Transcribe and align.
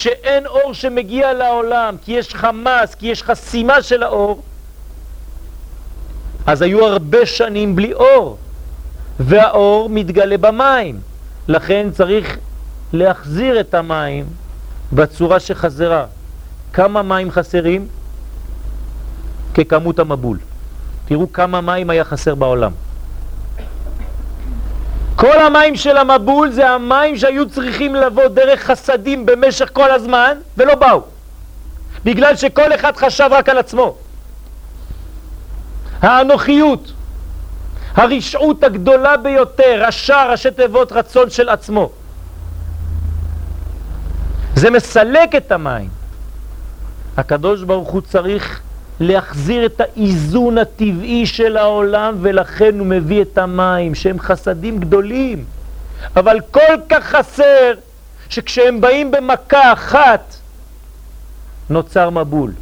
שאין 0.00 0.46
אור 0.46 0.74
שמגיע 0.74 1.32
לעולם, 1.32 1.96
כי 2.04 2.12
יש 2.12 2.34
חמאס, 2.34 2.94
כי 2.94 3.06
יש 3.06 3.22
חסימה 3.22 3.82
של 3.82 4.02
האור, 4.02 4.42
אז 6.46 6.62
היו 6.62 6.86
הרבה 6.86 7.26
שנים 7.26 7.76
בלי 7.76 7.92
אור, 7.92 8.36
והאור 9.20 9.88
מתגלה 9.90 10.38
במים. 10.38 11.00
לכן 11.48 11.88
צריך 11.92 12.38
להחזיר 12.92 13.60
את 13.60 13.74
המים 13.74 14.26
בצורה 14.92 15.40
שחזרה. 15.40 16.06
כמה 16.72 17.02
מים 17.02 17.30
חסרים? 17.30 17.88
ככמות 19.54 19.98
המבול. 19.98 20.38
תראו 21.04 21.32
כמה 21.32 21.60
מים 21.60 21.90
היה 21.90 22.04
חסר 22.04 22.34
בעולם. 22.34 22.72
כל 25.20 25.38
המים 25.40 25.76
של 25.76 25.96
המבול 25.96 26.50
זה 26.50 26.70
המים 26.70 27.16
שהיו 27.16 27.48
צריכים 27.48 27.94
לבוא 27.94 28.28
דרך 28.28 28.60
חסדים 28.60 29.26
במשך 29.26 29.70
כל 29.72 29.90
הזמן 29.90 30.38
ולא 30.56 30.74
באו. 30.74 31.02
בגלל 32.04 32.36
שכל 32.36 32.74
אחד 32.74 32.96
חשב 32.96 33.28
רק 33.30 33.48
על 33.48 33.58
עצמו. 33.58 33.96
האנוכיות 36.02 36.92
הרשעות 37.94 38.64
הגדולה 38.64 39.16
ביותר, 39.16 39.82
רשע, 39.86 40.24
ראשי 40.30 40.50
תיבות 40.50 40.92
רצון 40.92 41.30
של 41.30 41.48
עצמו. 41.48 41.90
זה 44.54 44.70
מסלק 44.70 45.34
את 45.34 45.52
המים. 45.52 45.88
הקדוש 47.16 47.62
ברוך 47.62 47.88
הוא 47.88 48.00
צריך 48.00 48.60
להחזיר 49.00 49.66
את 49.66 49.80
האיזון 49.80 50.58
הטבעי 50.58 51.26
של 51.26 51.56
העולם 51.56 52.16
ולכן 52.20 52.78
הוא 52.78 52.86
מביא 52.86 53.22
את 53.22 53.38
המים 53.38 53.94
שהם 53.94 54.20
חסדים 54.20 54.80
גדולים. 54.80 55.44
אבל 56.16 56.40
כל 56.50 56.76
כך 56.88 57.04
חסר 57.04 57.72
שכשהם 58.28 58.80
באים 58.80 59.10
במכה 59.10 59.72
אחת 59.72 60.34
נוצר 61.70 62.10
מבול. 62.10 62.52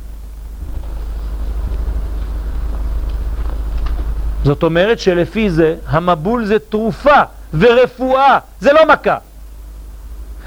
זאת 4.45 4.63
אומרת 4.63 4.99
שלפי 4.99 5.51
זה 5.51 5.77
המבול 5.87 6.45
זה 6.45 6.59
תרופה 6.59 7.23
ורפואה, 7.59 8.39
זה 8.61 8.73
לא 8.73 8.87
מכה. 8.89 9.17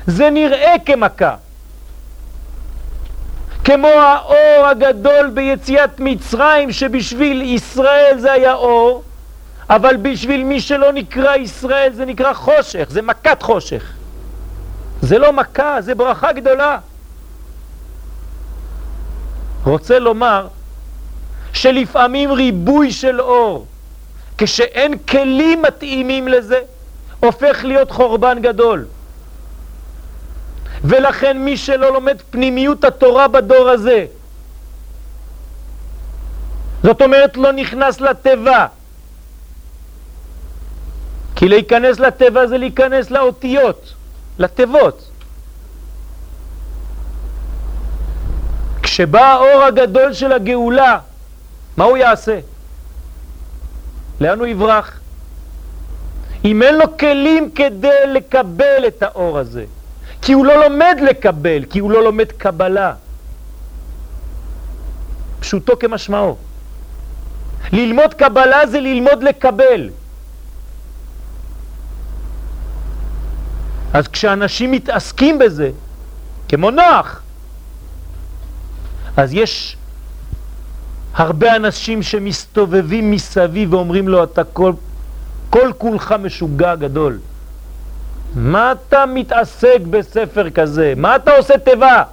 זה 0.08 0.30
נראה 0.30 0.76
כמכה 0.86 1.36
כמו 3.64 3.88
האור 3.88 4.66
הגדול 4.68 5.30
ביציאת 5.34 6.00
מצרים 6.00 6.72
שבשביל 6.72 7.42
ישראל 7.42 8.16
זה 8.18 8.32
היה 8.32 8.54
אור 8.54 9.04
אבל 9.70 9.96
בשביל 9.98 10.44
מי 10.44 10.62
שלא 10.62 10.92
נקרא 10.92 11.36
ישראל 11.36 11.94
זה 11.94 12.06
נקרא 12.06 12.34
חושך, 12.34 12.88
זה 12.90 13.02
מכת 13.02 13.42
חושך. 13.42 13.84
זה 15.02 15.18
לא 15.18 15.34
מכה, 15.34 15.82
זה 15.82 15.96
ברכה 15.96 16.32
גדולה. 16.32 16.78
רוצה 19.64 20.00
לומר 20.00 20.48
שלפעמים 21.54 22.32
ריבוי 22.32 22.92
של 22.92 23.22
אור 23.22 23.66
כשאין 24.38 24.98
כלים 24.98 25.62
מתאימים 25.62 26.28
לזה 26.28 26.60
הופך 27.20 27.64
להיות 27.64 27.92
חורבן 27.92 28.42
גדול 28.42 28.86
ולכן 30.84 31.38
מי 31.38 31.58
שלא 31.58 31.94
לומד 31.94 32.22
פנימיות 32.30 32.84
התורה 32.84 33.28
בדור 33.28 33.70
הזה, 33.70 34.06
זאת 36.84 37.02
אומרת 37.02 37.38
לא 37.38 37.52
נכנס 37.52 38.02
לטבע, 38.02 38.66
כי 41.36 41.50
להיכנס 41.50 42.00
לטבע 42.00 42.48
זה 42.48 42.58
להיכנס 42.58 43.12
לאותיות, 43.12 43.94
לתיבות. 44.40 45.10
כשבא 48.84 49.22
האור 49.22 49.64
הגדול 49.64 50.14
של 50.14 50.32
הגאולה, 50.32 51.00
מה 51.78 51.84
הוא 51.84 51.98
יעשה? 51.98 52.40
לאן 54.22 54.40
הוא 54.40 54.48
יברח? 54.48 55.00
אם 56.46 56.64
אין 56.64 56.78
לו 56.78 56.98
כלים 56.98 57.52
כדי 57.52 58.08
לקבל 58.08 58.88
את 58.88 59.04
האור 59.04 59.40
הזה, 59.40 59.66
כי 60.22 60.34
הוא 60.34 60.46
לא 60.46 60.64
לומד 60.64 60.98
לקבל, 61.10 61.66
כי 61.70 61.80
הוא 61.80 61.92
לא 61.92 62.04
לומד 62.04 62.32
קבלה. 62.32 62.94
פשוטו 65.40 65.80
כמשמעו. 65.80 66.38
ללמוד 67.74 68.14
קבלה 68.14 68.68
זה 68.68 68.80
ללמוד 68.80 69.24
לקבל. 69.24 69.90
אז 73.94 74.08
כשאנשים 74.08 74.72
מתעסקים 74.72 75.40
בזה, 75.40 75.72
כמו 76.48 76.72
נוח, 76.72 77.22
אז 79.18 79.34
יש 79.34 79.78
הרבה 81.14 81.56
אנשים 81.56 82.04
שמסתובבים 82.04 83.12
מסביב 83.12 83.74
ואומרים 83.74 84.08
לו, 84.08 84.24
אתה 84.24 84.44
כל, 84.44 84.74
כל 85.50 85.72
כולך 85.78 86.16
משוגע 86.20 86.76
גדול. 86.76 87.20
מה 88.36 88.72
אתה 88.72 89.06
מתעסק 89.06 89.80
בספר 89.90 90.50
כזה? 90.50 90.94
מה 90.98 91.16
אתה 91.16 91.32
עושה 91.38 91.58
תיבה? 91.58 92.04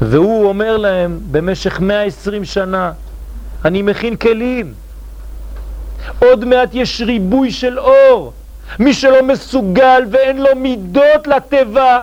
והוא 0.00 0.48
אומר 0.48 0.76
להם 0.76 1.20
במשך 1.30 1.80
120 1.80 2.44
שנה, 2.44 2.92
אני 3.64 3.82
מכין 3.82 4.16
כלים. 4.16 4.74
עוד 6.18 6.44
מעט 6.44 6.68
יש 6.72 7.00
ריבוי 7.00 7.50
של 7.50 7.78
אור. 7.78 8.32
מי 8.78 8.94
שלא 8.94 9.22
מסוגל 9.22 10.02
ואין 10.10 10.42
לו 10.42 10.56
מידות 10.56 11.26
לתיבה, 11.26 12.00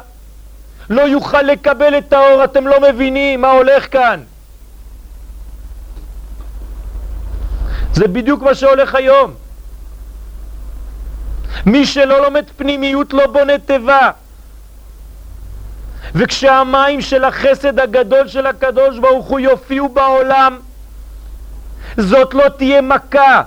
לא 0.89 1.01
יוכל 1.01 1.41
לקבל 1.41 1.97
את 1.97 2.13
האור, 2.13 2.43
אתם 2.43 2.67
לא 2.67 2.81
מבינים 2.81 3.41
מה 3.41 3.51
הולך 3.51 3.91
כאן. 3.91 4.19
זה 7.93 8.07
בדיוק 8.07 8.41
מה 8.41 8.55
שהולך 8.55 8.95
היום. 8.95 9.33
מי 11.65 11.85
שלא 11.85 12.21
לומד 12.21 12.45
פנימיות 12.57 13.13
לא 13.13 13.27
בונה 13.27 13.57
תיבה. 13.57 14.11
וכשהמים 16.15 17.01
של 17.01 17.23
החסד 17.23 17.79
הגדול 17.79 18.27
של 18.27 18.45
הקדוש 18.45 18.99
ברוך 18.99 19.25
הוא 19.25 19.39
יופיעו 19.39 19.89
בעולם, 19.89 20.59
זאת 21.97 22.33
לא 22.33 22.49
תהיה 22.49 22.81
מכה, 22.81 23.41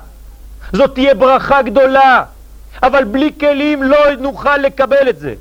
זאת 0.72 0.94
תהיה 0.94 1.14
ברכה 1.14 1.62
גדולה, 1.62 2.24
אבל 2.82 3.04
בלי 3.04 3.30
כלים 3.40 3.82
לא 3.82 3.98
נוכל 4.18 4.56
לקבל 4.56 5.08
את 5.08 5.18
זה. 5.18 5.34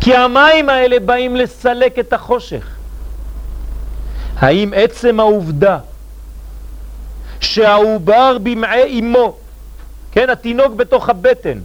כי 0.00 0.16
המים 0.16 0.68
האלה 0.68 1.00
באים 1.00 1.36
לסלק 1.36 1.98
את 1.98 2.12
החושך. 2.12 2.79
האם 4.40 4.72
עצם 4.76 5.20
העובדה 5.20 5.78
שהעובר 7.40 8.36
במעי 8.42 9.00
אמו, 9.00 9.36
כן, 10.12 10.30
התינוק 10.30 10.74
בתוך 10.74 11.08
הבטן, 11.08 11.58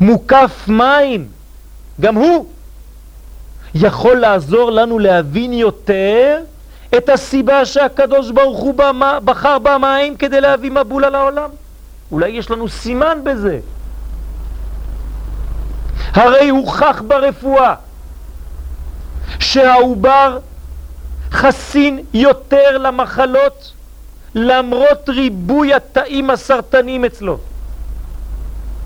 מוקף 0.00 0.64
מים, 0.68 1.28
גם 2.00 2.14
הוא 2.14 2.46
יכול 3.74 4.16
לעזור 4.16 4.70
לנו 4.70 4.98
להבין 4.98 5.52
יותר 5.52 6.40
את 6.96 7.08
הסיבה 7.08 7.64
שהקדוש 7.64 8.30
ברוך 8.30 8.58
הוא 8.58 8.74
בחר 9.24 9.58
במים 9.58 10.16
כדי 10.16 10.40
להביא 10.40 10.70
מבול 10.70 11.04
על 11.04 11.14
העולם. 11.14 11.50
אולי 12.12 12.28
יש 12.28 12.50
לנו 12.50 12.68
סימן 12.68 13.18
בזה. 13.24 13.58
הרי 16.12 16.48
הוכח 16.48 17.02
ברפואה 17.06 17.74
שהעובר 19.38 20.38
חסין 21.34 22.04
יותר 22.14 22.78
למחלות 22.78 23.72
למרות 24.34 25.08
ריבוי 25.08 25.74
התאים 25.74 26.30
הסרטניים 26.30 27.04
אצלו. 27.04 27.38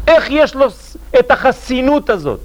איך 0.06 0.26
יש 0.30 0.54
לו 0.54 0.66
את 1.18 1.30
החסינות 1.30 2.10
הזאת? 2.10 2.40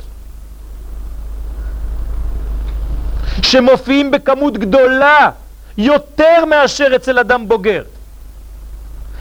שמופיעים 3.41 4.11
בכמות 4.11 4.57
גדולה 4.57 5.29
יותר 5.77 6.45
מאשר 6.45 6.95
אצל 6.95 7.19
אדם 7.19 7.47
בוגר. 7.47 7.83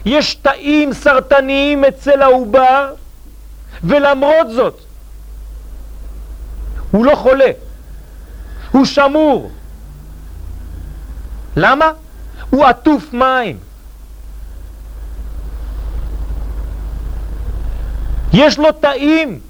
יש 0.05 0.35
תאים 0.35 0.93
סרטניים 0.93 1.85
אצל 1.85 2.23
העובר 2.23 2.95
ולמרות 3.85 4.51
זאת 4.51 4.81
הוא 6.91 7.05
לא 7.05 7.15
חולה, 7.15 7.51
הוא 8.73 8.85
שמור, 8.85 9.51
למה? 11.57 11.93
הוא 12.51 12.67
עטוף 12.67 13.13
מים. 13.13 13.59
יש 18.33 18.59
לו 18.59 18.73
תאים 18.73 19.41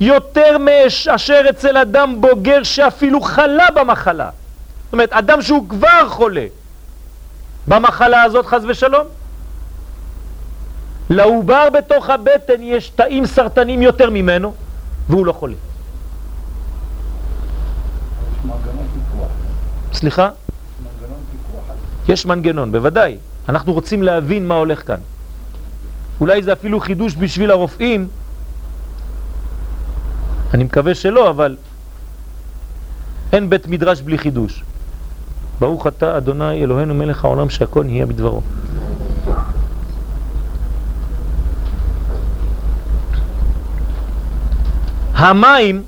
יותר 0.00 0.58
מאשר 0.58 1.40
אצל 1.50 1.76
אדם 1.76 2.20
בוגר 2.20 2.62
שאפילו 2.62 3.20
חלה 3.20 3.66
במחלה. 3.74 4.30
זאת 4.84 4.92
אומרת, 4.92 5.12
אדם 5.12 5.42
שהוא 5.42 5.68
כבר 5.68 6.08
חולה 6.08 6.46
במחלה 7.68 8.22
הזאת, 8.22 8.46
חז 8.46 8.64
ושלום. 8.68 9.06
לעובר 11.10 11.70
בתוך 11.70 12.10
הבטן 12.10 12.62
יש 12.62 12.88
תאים 12.88 13.26
סרטנים 13.26 13.82
יותר 13.82 14.10
ממנו, 14.10 14.54
והוא 15.08 15.26
לא 15.26 15.32
חולה. 15.32 15.54
סליחה? 19.92 20.28
יש 22.08 22.26
מנגנון, 22.26 22.72
בוודאי. 22.72 23.16
אנחנו 23.48 23.72
רוצים 23.72 24.02
להבין 24.02 24.48
מה 24.48 24.54
הולך 24.54 24.86
כאן. 24.86 25.00
אולי 26.20 26.42
זה 26.42 26.52
אפילו 26.52 26.80
חידוש 26.80 27.14
בשביל 27.16 27.50
הרופאים. 27.50 28.08
אני 30.54 30.64
מקווה 30.64 30.94
שלא, 30.94 31.30
אבל 31.30 31.56
אין 33.32 33.50
בית 33.50 33.66
מדרש 33.66 34.00
בלי 34.00 34.18
חידוש. 34.18 34.62
ברוך 35.60 35.86
אתה 35.86 36.16
אדוני 36.16 36.62
אלוהינו 36.64 36.94
מלך 36.94 37.24
העולם 37.24 37.50
שהכל 37.50 37.84
נהיה 37.84 38.06
בדברו. 38.06 38.42
המים 45.14 45.82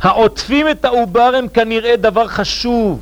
העוטפים 0.00 0.68
את 0.68 0.84
העובר 0.84 1.32
הם 1.38 1.48
כנראה 1.48 1.96
דבר 1.96 2.28
חשוב, 2.28 3.00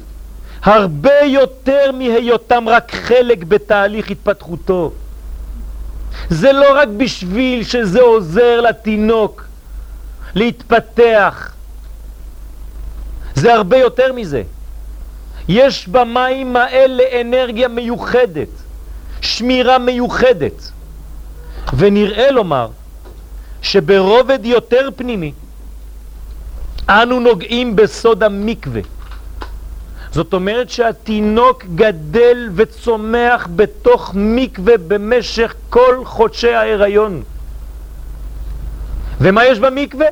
הרבה 0.64 1.20
יותר 1.25 1.93
מהיותם 1.93 2.69
רק 2.69 2.94
חלק 2.94 3.44
בתהליך 3.44 4.11
התפתחותו. 4.11 4.93
זה 6.31 6.52
לא 6.52 6.66
רק 6.75 6.88
בשביל 6.88 7.64
שזה 7.64 8.00
עוזר 8.00 8.61
לתינוק 8.61 9.44
להתפתח, 10.34 11.52
זה 13.34 13.55
הרבה 13.55 13.76
יותר 13.76 14.12
מזה. 14.12 14.43
יש 15.49 15.88
במים 15.88 16.56
האלה 16.56 17.02
אנרגיה 17.20 17.69
מיוחדת, 17.69 18.49
שמירה 19.20 19.78
מיוחדת, 19.78 20.70
ונראה 21.76 22.31
לומר 22.31 22.69
שברובד 23.62 24.38
יותר 24.44 24.88
פנימי 24.96 25.32
אנו 26.88 27.20
נוגעים 27.20 27.76
בסוד 27.76 28.22
המקווה. 28.22 28.81
זאת 30.14 30.32
אומרת 30.32 30.70
שהתינוק 30.70 31.64
גדל 31.75 32.49
וצומח 32.55 33.49
בתוך 33.56 34.12
מקווה 34.14 34.78
במשך 34.88 35.55
כל 35.70 36.05
חודשי 36.05 36.55
ההיריון. 36.55 37.22
ומה 39.20 39.44
יש 39.44 39.58
במקווה? 39.58 40.06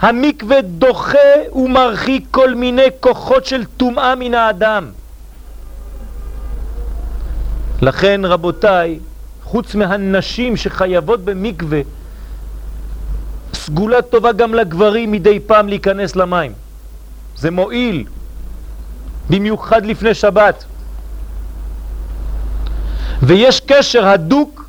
המקווה 0.00 0.62
דוחה 0.62 1.52
ומרחיק 1.52 2.24
כל 2.30 2.54
מיני 2.54 2.86
כוחות 3.00 3.46
של 3.46 3.64
טומאה 3.64 4.14
מן 4.14 4.34
האדם. 4.34 4.90
לכן 7.82 8.20
רבותיי, 8.24 8.98
חוץ 9.44 9.74
מהנשים 9.74 10.56
שחייבות 10.56 11.24
במקווה, 11.24 11.80
סגולה 13.54 14.02
טובה 14.02 14.32
גם 14.32 14.54
לגברים 14.54 15.12
מדי 15.12 15.40
פעם 15.40 15.68
להיכנס 15.68 16.16
למים. 16.16 16.52
זה 17.36 17.50
מועיל, 17.50 18.04
במיוחד 19.30 19.86
לפני 19.86 20.14
שבת. 20.14 20.64
ויש 23.22 23.60
קשר 23.60 24.06
הדוק 24.06 24.64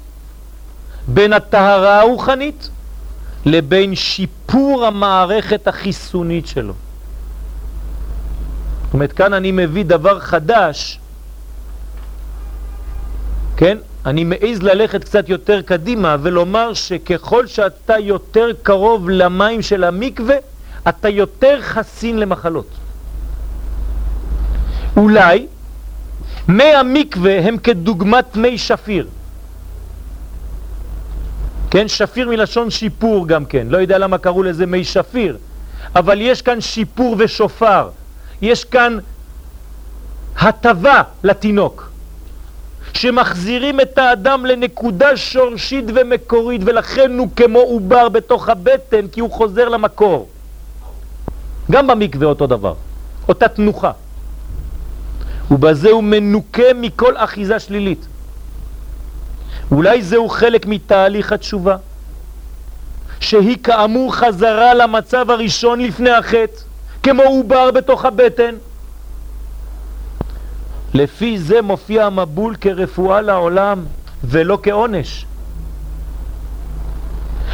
בין 1.08 1.34
הטהרה 1.34 2.00
הרוחנית 2.02 2.70
לבין 3.46 3.96
שיפור 3.96 4.86
המערכת 4.86 5.68
החיסונית 5.68 6.48
שלו. 6.48 6.74
זאת 8.86 8.94
אומרת, 8.94 9.14
כאן 9.14 9.34
אני 9.34 9.52
מביא 9.52 9.86
דבר 9.86 10.20
חדש, 10.20 11.00
כן? 13.58 13.78
אני 14.06 14.24
מעז 14.24 14.62
ללכת 14.62 15.04
קצת 15.04 15.30
יותר 15.30 15.62
קדימה 15.62 16.16
ולומר 16.22 16.74
שככל 16.74 17.48
שאתה 17.48 18.00
יותר 18.00 18.48
קרוב 18.64 19.10
למים 19.10 19.62
של 19.62 19.84
המקווה, 19.84 20.36
אתה 20.90 21.10
יותר 21.10 21.62
חסין 21.62 22.20
למחלות. 22.20 22.68
אולי 24.98 25.48
מי 26.48 26.64
המקווה 26.64 27.40
הם 27.40 27.58
כדוגמת 27.58 28.36
מי 28.36 28.58
שפיר. 28.58 29.08
כן, 31.72 31.88
שפיר 31.88 32.30
מלשון 32.30 32.70
שיפור 32.70 33.28
גם 33.28 33.46
כן, 33.46 33.68
לא 33.70 33.78
יודע 33.78 33.98
למה 33.98 34.18
קראו 34.18 34.44
לזה 34.44 34.66
מי 34.66 34.84
שפיר, 34.84 35.38
אבל 35.96 36.22
יש 36.22 36.42
כאן 36.42 36.62
שיפור 36.62 37.16
ושופר, 37.20 37.90
יש 38.42 38.66
כאן 38.66 38.98
הטבה 40.40 41.02
לתינוק. 41.24 41.90
שמחזירים 42.94 43.80
את 43.80 43.98
האדם 43.98 44.46
לנקודה 44.46 45.18
שורשית 45.18 45.86
ומקורית 45.96 46.62
ולכן 46.66 47.18
הוא 47.18 47.28
כמו 47.36 47.60
עובר 47.60 48.10
בתוך 48.10 48.50
הבטן 48.50 49.08
כי 49.08 49.20
הוא 49.20 49.32
חוזר 49.32 49.70
למקור. 49.70 50.30
גם 51.72 51.88
במקווה 51.88 52.28
אותו 52.28 52.48
דבר, 52.48 52.74
אותה 53.28 53.48
תנוחה. 53.48 53.92
ובזה 55.52 55.90
הוא 55.90 56.04
מנוקה 56.04 56.74
מכל 56.76 57.14
אחיזה 57.18 57.60
שלילית. 57.60 58.06
אולי 59.72 60.02
זהו 60.02 60.30
חלק 60.30 60.66
מתהליך 60.66 61.32
התשובה, 61.32 61.76
שהיא 63.20 63.58
כאמור 63.64 64.16
חזרה 64.16 64.74
למצב 64.74 65.32
הראשון 65.32 65.80
לפני 65.80 66.12
החטא, 66.12 66.62
כמו 67.04 67.24
עובר 67.24 67.72
בתוך 67.72 68.06
הבטן. 68.06 68.56
לפי 70.94 71.40
זה 71.40 71.62
מופיע 71.62 72.06
המבול 72.06 72.56
כרפואה 72.62 73.22
לעולם 73.22 73.86
ולא 74.24 74.58
כעונש. 74.64 75.26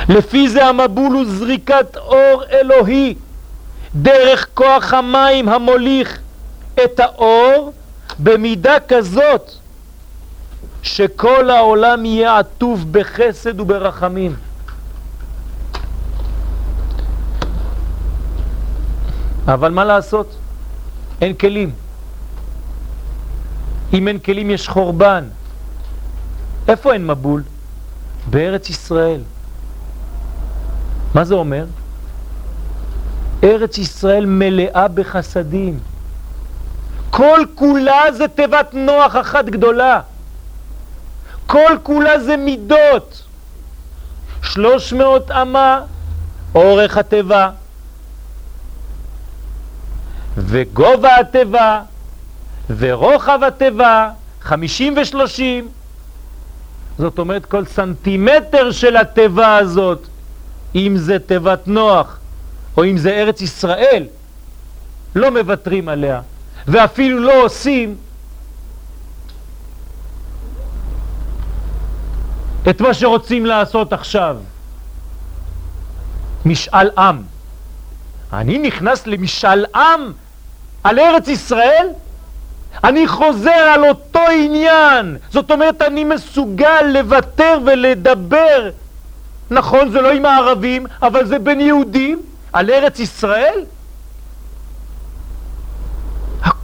לפי 0.09 0.49
זה 0.49 0.65
המבול 0.65 1.13
הוא 1.13 1.25
זריקת 1.25 1.97
אור 1.97 2.43
אלוהי 2.51 3.15
דרך 3.95 4.47
כוח 4.53 4.93
המים 4.93 5.49
המוליך 5.49 6.19
את 6.83 6.99
האור 6.99 7.73
במידה 8.23 8.75
כזאת 8.87 9.51
שכל 10.83 11.49
העולם 11.49 12.05
יהיה 12.05 12.39
עטוף 12.39 12.79
בחסד 12.91 13.59
וברחמים. 13.59 14.35
אבל 19.45 19.71
מה 19.71 19.85
לעשות? 19.85 20.35
אין 21.21 21.33
כלים. 21.33 21.71
אם 23.93 24.07
אין 24.07 24.19
כלים 24.19 24.49
יש 24.51 24.67
חורבן. 24.67 25.23
איפה 26.67 26.93
אין 26.93 27.07
מבול? 27.07 27.43
בארץ 28.29 28.69
ישראל. 28.69 29.21
מה 31.15 31.25
זה 31.25 31.35
אומר? 31.35 31.65
ארץ 33.43 33.77
ישראל 33.77 34.25
מלאה 34.25 34.87
בחסדים. 34.87 35.79
כל 37.09 37.39
כולה 37.55 38.03
זה 38.11 38.27
תיבת 38.27 38.73
נוח 38.73 39.15
אחת 39.15 39.45
גדולה. 39.45 40.01
כל 41.47 41.77
כולה 41.83 42.19
זה 42.19 42.37
מידות. 42.37 43.23
שלוש 44.41 44.93
מאות 44.93 45.31
אמה 45.31 45.81
אורך 46.55 46.97
התיבה 46.97 47.49
וגובה 50.37 51.19
התיבה 51.19 51.81
ורוחב 52.77 53.39
התיבה 53.47 54.09
חמישים 54.41 54.95
ושלושים 55.01 55.67
זאת 56.97 57.19
אומרת 57.19 57.45
כל 57.45 57.65
סנטימטר 57.65 58.71
של 58.71 58.97
התיבה 58.97 59.57
הזאת 59.57 60.07
אם 60.75 60.93
זה 60.97 61.19
תיבת 61.19 61.67
נוח 61.67 62.19
או 62.77 62.85
אם 62.85 62.97
זה 62.97 63.09
ארץ 63.09 63.41
ישראל 63.41 64.05
לא 65.15 65.31
מוותרים 65.31 65.89
עליה 65.89 66.21
ואפילו 66.67 67.19
לא 67.19 67.43
עושים 67.43 67.95
את 72.69 72.81
מה 72.81 72.93
שרוצים 72.93 73.45
לעשות 73.45 73.93
עכשיו 73.93 74.37
משאל 76.45 76.89
עם 76.97 77.21
אני 78.33 78.57
נכנס 78.57 79.07
למשאל 79.07 79.65
עם 79.75 80.11
על 80.83 80.99
ארץ 80.99 81.27
ישראל? 81.27 81.87
אני 82.83 83.07
חוזר 83.07 83.51
על 83.51 83.89
אותו 83.89 84.19
עניין. 84.19 85.17
זאת 85.29 85.51
אומרת, 85.51 85.81
אני 85.81 86.03
מסוגל 86.03 86.81
לוותר 86.93 87.57
ולדבר. 87.65 88.69
נכון, 89.51 89.91
זה 89.91 90.01
לא 90.01 90.11
עם 90.11 90.25
הערבים, 90.25 90.85
אבל 91.01 91.25
זה 91.25 91.39
בין 91.39 91.61
יהודים, 91.61 92.21
על 92.53 92.69
ארץ 92.69 92.99
ישראל. 92.99 93.65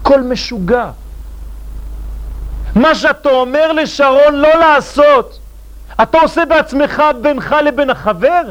הכל 0.05 0.21
משוגע. 0.21 0.89
מה 2.75 2.95
שאתה 2.95 3.29
אומר 3.29 3.71
לשרון 3.71 4.35
לא 4.35 4.59
לעשות, 4.59 5.39
אתה 6.01 6.17
עושה 6.21 6.45
בעצמך 6.45 7.03
בינך 7.21 7.55
לבין 7.65 7.89
החבר? 7.89 8.41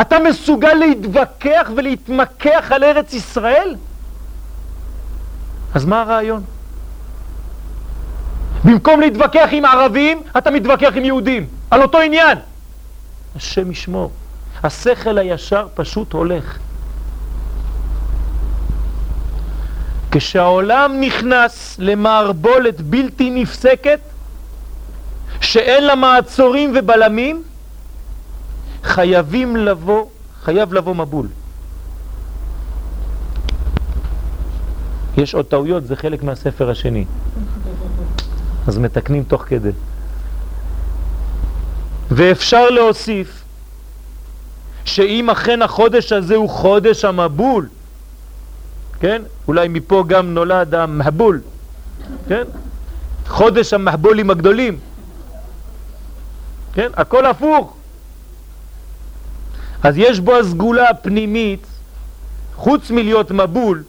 אתה 0.00 0.18
מסוגל 0.18 0.74
להתווכח 0.74 1.70
ולהתמקח 1.76 2.72
על 2.74 2.84
ארץ 2.84 3.12
ישראל? 3.12 3.74
אז 5.74 5.84
מה 5.84 6.00
הרעיון? 6.00 6.42
במקום 8.64 9.00
להתווכח 9.00 9.48
עם 9.52 9.64
ערבים, 9.64 10.22
אתה 10.38 10.50
מתווכח 10.50 10.92
עם 10.94 11.04
יהודים, 11.04 11.46
על 11.70 11.82
אותו 11.82 11.98
עניין. 11.98 12.38
השם 13.36 13.70
ישמור. 13.70 14.10
השכל 14.62 15.18
הישר 15.18 15.66
פשוט 15.74 16.12
הולך. 16.12 16.58
כשהעולם 20.18 21.00
נכנס 21.00 21.76
למערבולת 21.78 22.80
בלתי 22.80 23.30
נפסקת, 23.30 24.00
שאין 25.40 25.84
לה 25.84 25.94
מעצורים 25.94 26.72
ובלמים, 26.76 27.42
חייבים 28.82 29.56
לבוא, 29.56 30.06
חייב 30.42 30.72
לבוא 30.74 30.94
מבול. 30.94 31.26
יש 35.16 35.34
עוד 35.34 35.44
טעויות, 35.46 35.86
זה 35.86 35.96
חלק 35.96 36.22
מהספר 36.22 36.70
השני. 36.70 37.04
אז 38.66 38.78
מתקנים 38.78 39.22
תוך 39.22 39.42
כדי. 39.42 39.70
ואפשר 42.10 42.70
להוסיף 42.70 43.42
שאם 44.84 45.30
אכן 45.30 45.62
החודש 45.62 46.12
הזה 46.12 46.36
הוא 46.36 46.50
חודש 46.50 47.04
המבול, 47.04 47.68
כן? 49.00 49.22
אולי 49.48 49.68
מפה 49.68 50.04
גם 50.06 50.34
נולד 50.34 50.74
המהבול, 50.74 51.40
כן? 52.28 52.42
חודש 53.26 53.72
המהבולים 53.72 54.30
הגדולים, 54.30 54.78
כן? 56.74 56.88
הכל 56.96 57.26
הפוך. 57.26 57.76
אז 59.82 59.94
יש 59.96 60.20
בו 60.20 60.36
הסגולה 60.36 60.90
הפנימית, 60.90 61.66
חוץ 62.54 62.90
מלהיות 62.90 63.30
מבול, 63.30 63.82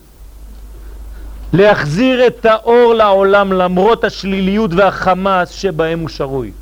להחזיר 1.52 2.26
את 2.26 2.46
האור 2.46 2.94
לעולם 2.94 3.52
למרות 3.52 4.04
השליליות 4.04 4.70
והחמאס 4.74 5.50
שבהם 5.50 5.98
הוא 5.98 6.08
שרוי. 6.08 6.52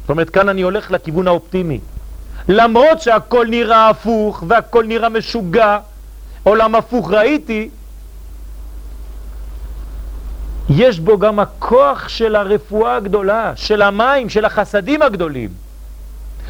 זאת 0.00 0.10
אומרת, 0.10 0.30
כאן 0.30 0.48
אני 0.48 0.62
הולך 0.62 0.90
לכיוון 0.90 1.26
האופטימי. 1.28 1.80
למרות 2.48 3.00
שהכל 3.00 3.46
נראה 3.50 3.88
הפוך 3.88 4.44
והכל 4.48 4.84
נראה 4.84 5.08
משוגע, 5.08 5.78
עולם 6.42 6.74
הפוך 6.74 7.10
ראיתי, 7.10 7.70
יש 10.70 11.00
בו 11.00 11.18
גם 11.18 11.38
הכוח 11.38 12.08
של 12.08 12.36
הרפואה 12.36 12.96
הגדולה, 12.96 13.52
של 13.56 13.82
המים, 13.82 14.28
של 14.28 14.44
החסדים 14.44 15.02
הגדולים. 15.02 15.50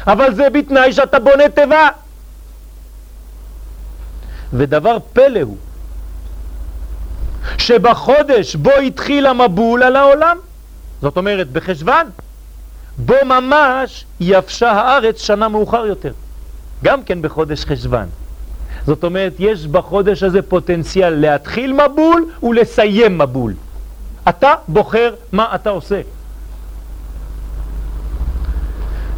אבל 0.07 0.33
זה 0.33 0.49
בתנאי 0.49 0.93
שאתה 0.93 1.19
בונה 1.19 1.49
טבע. 1.49 1.87
ודבר 4.53 4.97
פלא 5.13 5.39
הוא, 5.41 5.57
שבחודש 7.57 8.55
בו 8.55 8.71
התחיל 8.71 9.25
המבול 9.25 9.83
על 9.83 9.95
העולם, 9.95 10.37
זאת 11.01 11.17
אומרת 11.17 11.51
בחשבן, 11.51 12.07
בו 12.97 13.15
ממש 13.25 14.05
יבשה 14.19 14.71
הארץ 14.71 15.21
שנה 15.21 15.47
מאוחר 15.47 15.85
יותר, 15.85 16.13
גם 16.83 17.03
כן 17.03 17.21
בחודש 17.21 17.65
חשבן. 17.65 18.05
זאת 18.85 19.03
אומרת, 19.03 19.33
יש 19.39 19.67
בחודש 19.67 20.23
הזה 20.23 20.41
פוטנציאל 20.41 21.09
להתחיל 21.09 21.73
מבול 21.73 22.25
ולסיים 22.43 23.17
מבול. 23.17 23.53
אתה 24.29 24.53
בוחר 24.67 25.13
מה 25.31 25.55
אתה 25.55 25.69
עושה. 25.69 26.01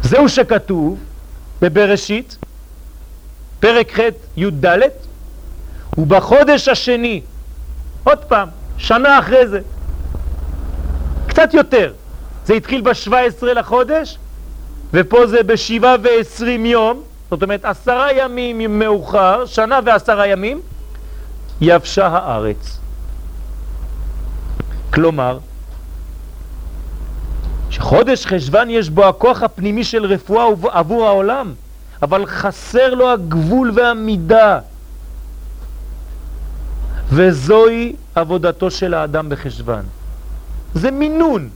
זהו 0.02 0.28
שכתוב 0.28 0.98
בבראשית, 1.62 2.36
פרק 3.60 4.00
ח' 4.00 4.00
י"ד, 4.36 4.78
ובחודש 5.98 6.68
השני, 6.68 7.20
עוד 8.04 8.18
פעם, 8.18 8.48
שנה 8.78 9.18
אחרי 9.18 9.48
זה, 9.48 9.60
קצת 11.26 11.54
יותר, 11.54 11.92
זה 12.46 12.54
התחיל 12.54 12.80
ב-17 12.80 13.44
לחודש, 13.44 14.18
ופה 14.92 15.26
זה 15.26 15.42
ב-7 15.42 15.84
ו-20 16.02 16.44
יום, 16.46 17.02
זאת 17.34 17.42
אומרת 17.42 17.64
עשרה 17.64 18.12
ימים 18.12 18.78
מאוחר, 18.78 19.46
שנה 19.46 19.80
ועשרה 19.84 20.26
ימים, 20.26 20.60
יבשה 21.60 22.06
הארץ. 22.06 22.78
כלומר, 24.92 25.38
שחודש 27.70 28.26
חשבן 28.26 28.66
יש 28.70 28.90
בו 28.90 29.04
הכוח 29.04 29.42
הפנימי 29.42 29.84
של 29.84 30.04
רפואה 30.04 30.44
עבור 30.70 31.06
העולם, 31.06 31.54
אבל 32.02 32.26
חסר 32.26 32.94
לו 32.94 33.10
הגבול 33.10 33.70
והמידה. 33.74 34.58
וזוהי 37.08 37.96
עבודתו 38.14 38.70
של 38.70 38.94
האדם 38.94 39.28
בחשבן. 39.28 39.82
זה 40.74 40.90
מינון. 40.90 41.48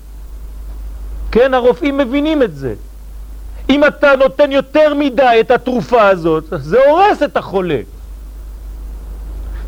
כן, 1.33 1.55
הרופאים 1.55 1.99
מבינים 1.99 2.43
את 2.43 2.57
זה. 2.57 2.75
אם 3.71 3.85
אתה 3.85 4.17
נותן 4.17 4.53
יותר 4.53 4.95
מדי 4.95 5.37
את 5.41 5.51
התרופה 5.51 6.09
הזאת, 6.09 6.45
זה 6.51 6.79
הורס 6.89 7.23
את 7.23 7.37
החולה. 7.37 7.81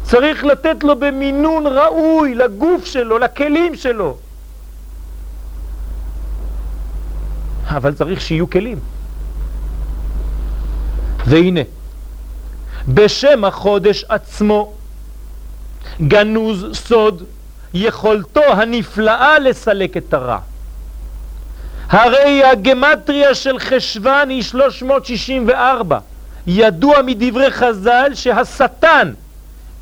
צריך 0.03 0.45
לתת 0.45 0.85
לו 0.85 0.97
במינון 0.97 1.67
ראוי 1.67 2.35
לגוף 2.35 2.85
שלו, 2.85 3.19
לכלים 3.19 3.75
שלו. 3.75 4.17
אבל 7.69 7.95
צריך 7.95 8.21
שיהיו 8.21 8.51
כלים. 8.51 8.79
והנה, 11.27 11.61
בשם 12.89 13.45
החודש 13.45 14.05
עצמו 14.09 14.73
גנוז 16.01 16.67
סוד 16.73 17.23
יכולתו 17.75 18.43
הנפלאה 18.43 19.39
לסלק 19.39 19.97
את 19.97 20.15
הרע. 20.15 20.39
הרי 21.91 22.45
הגמטריה 22.45 23.35
של 23.35 23.59
חשבן 23.59 24.27
היא 24.29 24.43
364. 24.43 25.99
ידוע 26.47 27.03
מדברי 27.03 27.51
חז"ל 27.51 28.11
שהשטן 28.15 29.13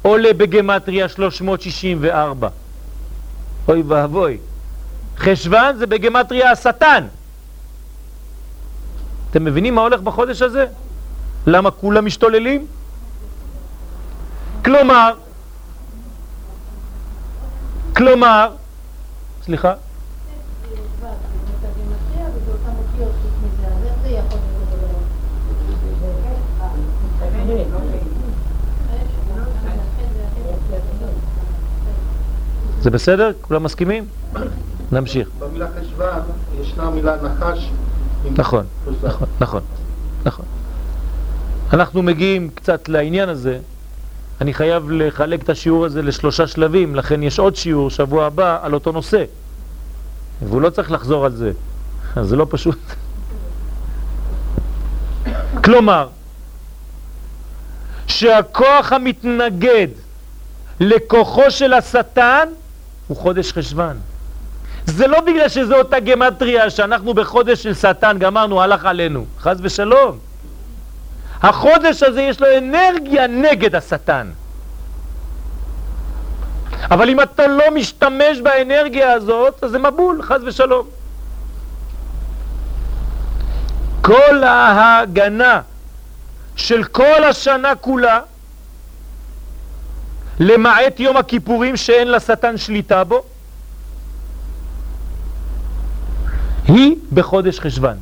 עולה 0.03 0.33
בגמטריה 0.33 1.09
364. 1.09 2.49
אוי 3.69 3.83
ואבוי. 3.87 4.39
חשבן 5.19 5.75
זה 5.79 5.87
בגמטריה 5.87 6.51
השטן. 6.51 7.07
אתם 9.31 9.45
מבינים 9.45 9.75
מה 9.75 9.81
הולך 9.81 10.01
בחודש 10.01 10.43
הזה? 10.43 10.67
למה 11.47 11.71
כולם 11.71 12.07
משתוללים? 12.07 12.67
כלומר, 14.65 15.15
כלומר, 17.97 18.51
סליחה? 19.45 19.75
זה 32.81 32.91
בסדר? 32.91 33.31
כולם 33.41 33.63
מסכימים? 33.63 34.05
נמשיך. 34.93 35.29
במילה 35.39 35.67
חשבן 35.81 36.21
ישנה 36.61 36.91
מילה 36.91 37.17
נחש. 37.23 37.71
נכון, 38.37 38.65
נכון, 39.03 39.29
נכון, 39.41 39.63
נכון. 40.25 40.45
אנחנו 41.73 42.03
מגיעים 42.03 42.51
קצת 42.55 42.89
לעניין 42.89 43.29
הזה. 43.29 43.59
אני 44.41 44.55
חייב 44.55 44.91
לחלק 44.91 45.43
את 45.43 45.51
השיעור 45.51 45.85
הזה 45.87 46.03
לשלושה 46.03 46.47
שלבים, 46.47 46.95
לכן 46.95 47.23
יש 47.23 47.39
עוד 47.39 47.57
שיעור 47.57 47.91
שבוע 47.91 48.27
הבא 48.27 48.59
על 48.63 48.75
אותו 48.75 48.93
נושא. 48.93 49.25
והוא 50.49 50.61
לא 50.61 50.71
צריך 50.71 50.93
לחזור 50.93 51.25
על 51.25 51.33
זה, 51.33 51.53
אז 52.17 52.29
זה 52.29 52.37
לא 52.37 52.47
פשוט. 52.51 52.79
כלומר, 55.65 56.09
שהכוח 58.19 58.93
המתנגד 58.93 59.89
לכוחו 60.81 61.51
של 61.51 61.73
השטן 61.73 62.49
הוא 63.09 63.17
חודש 63.17 63.53
חשבן. 63.53 63.97
זה 64.87 65.07
לא 65.07 65.21
בגלל 65.21 65.49
שזו 65.49 65.77
אותה 65.77 66.01
גמטריה 66.01 66.71
שאנחנו 66.71 67.15
בחודש 67.15 67.63
של 67.63 67.75
שטן 67.75 68.19
גמרנו, 68.19 68.63
הלך 68.63 68.85
עלינו, 68.85 69.27
חז 69.41 69.59
ושלום. 69.63 70.19
החודש 71.43 72.03
הזה 72.03 72.23
יש 72.23 72.41
לו 72.41 72.47
אנרגיה 72.59 73.27
נגד 73.27 73.75
השטן. 73.75 74.31
אבל 76.91 77.11
אם 77.11 77.21
אתה 77.21 77.47
לא 77.47 77.65
משתמש 77.75 78.41
באנרגיה 78.43 79.13
הזאת, 79.13 79.65
אז 79.65 79.71
זה 79.71 79.79
מבול, 79.79 80.23
חז 80.23 80.41
ושלום. 80.45 80.87
כל 84.03 84.45
ההגנה 84.45 85.61
של 86.59 86.85
כל 86.85 87.25
השנה 87.25 87.75
כולה, 87.75 88.21
למעט 90.41 91.01
יום 91.01 91.17
הכיפורים 91.17 91.77
שאין 91.77 92.11
לשטן 92.11 92.57
שליטה 92.57 93.05
בו, 93.05 93.23
היא 96.65 96.97
בחודש 97.13 97.61
חשבן. 97.61 97.97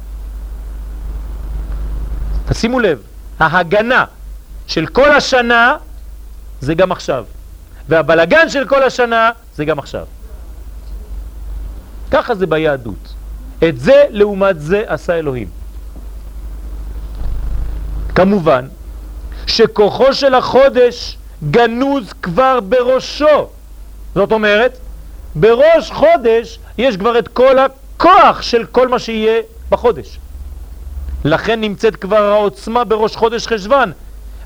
תשימו 2.48 2.80
לב, 2.80 3.02
ההגנה 3.38 4.04
של 4.66 4.86
כל 4.86 5.12
השנה 5.12 5.76
זה 6.60 6.74
גם 6.74 6.92
עכשיו, 6.92 7.24
והבלגן 7.88 8.48
של 8.48 8.68
כל 8.68 8.82
השנה 8.82 9.30
זה 9.54 9.64
גם 9.64 9.78
עכשיו. 9.78 10.06
ככה 12.10 12.34
זה 12.34 12.46
ביהדות. 12.46 13.14
את 13.68 13.80
זה 13.80 14.04
לעומת 14.10 14.60
זה 14.60 14.82
עשה 14.86 15.18
אלוהים. 15.18 15.48
כמובן 18.16 18.66
שכוחו 19.46 20.12
של 20.12 20.34
החודש 20.34 21.16
גנוז 21.50 22.12
כבר 22.22 22.60
בראשו. 22.60 23.48
זאת 24.14 24.32
אומרת, 24.32 24.78
בראש 25.34 25.90
חודש 25.90 26.58
יש 26.78 26.96
כבר 26.96 27.18
את 27.18 27.28
כל 27.28 27.56
הכוח 27.58 28.42
של 28.42 28.64
כל 28.72 28.88
מה 28.88 28.98
שיהיה 28.98 29.40
בחודש. 29.70 30.18
לכן 31.24 31.60
נמצאת 31.60 31.96
כבר 31.96 32.22
העוצמה 32.22 32.84
בראש 32.84 33.16
חודש 33.16 33.46
חשבן 33.46 33.90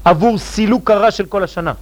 עבור 0.04 0.38
סילוק 0.38 0.90
הרע 0.90 1.10
של 1.10 1.26
כל 1.26 1.44
השנה. 1.44 1.72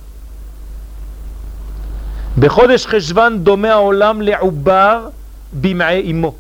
בחודש 2.39 2.87
חשבן 2.87 3.39
דומה 3.39 3.73
העולם 3.73 4.23
לעובר 4.23 5.09
במעי 5.53 6.11
אמו. 6.11 6.35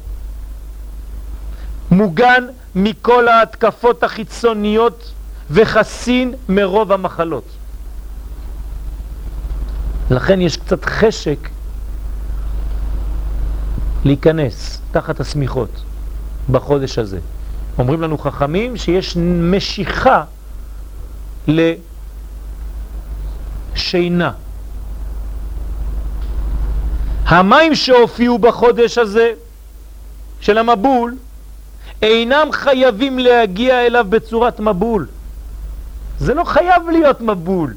מוגן 1.91 2.45
מכל 2.75 3.29
ההתקפות 3.29 4.03
החיצוניות 4.03 5.13
וחסין 5.51 6.35
מרוב 6.49 6.93
המחלות. 6.93 7.45
לכן 10.11 10.41
יש 10.41 10.57
קצת 10.57 10.85
חשק 10.85 11.49
להיכנס 14.05 14.81
תחת 14.93 15.21
הסמיכות 15.21 15.83
בחודש 16.51 16.99
הזה. 16.99 17.19
אומרים 17.79 18.01
לנו 18.01 18.19
חכמים 18.19 18.77
שיש 18.77 19.17
משיכה 19.51 20.25
לשינה. 23.75 24.33
המים 27.25 27.75
שהופיעו 27.75 28.39
בחודש 28.39 28.99
הזה 28.99 29.33
של 30.41 30.59
המבול 30.59 31.17
אינם 32.03 32.49
חייבים 32.53 33.19
להגיע 33.19 33.87
אליו 33.87 34.07
בצורת 34.09 34.61
מבול. 34.61 35.07
זה 36.21 36.35
לא 36.35 36.45
חייב 36.45 36.89
להיות 36.91 37.21
מבול. 37.21 37.75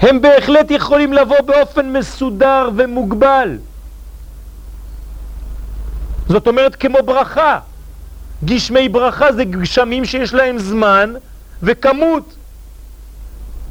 הם 0.00 0.20
בהחלט 0.20 0.70
יכולים 0.70 1.12
לבוא 1.12 1.40
באופן 1.40 1.92
מסודר 1.92 2.70
ומוגבל. 2.76 3.58
זאת 6.28 6.46
אומרת 6.46 6.76
כמו 6.76 6.98
ברכה. 7.04 7.58
גשמי 8.44 8.88
ברכה 8.88 9.32
זה 9.32 9.44
גשמים 9.44 10.04
שיש 10.04 10.34
להם 10.34 10.58
זמן 10.58 11.14
וכמות. 11.62 12.34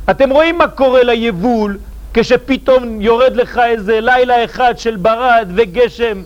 אתם 0.10 0.30
רואים 0.30 0.58
מה 0.58 0.68
קורה 0.68 1.04
ליבול 1.04 1.78
כשפתאום 2.14 3.02
יורד 3.02 3.36
לך 3.36 3.58
איזה 3.58 4.00
לילה 4.02 4.46
אחד 4.46 4.74
של 4.78 4.96
ברד 4.96 5.52
וגשם 5.56 6.24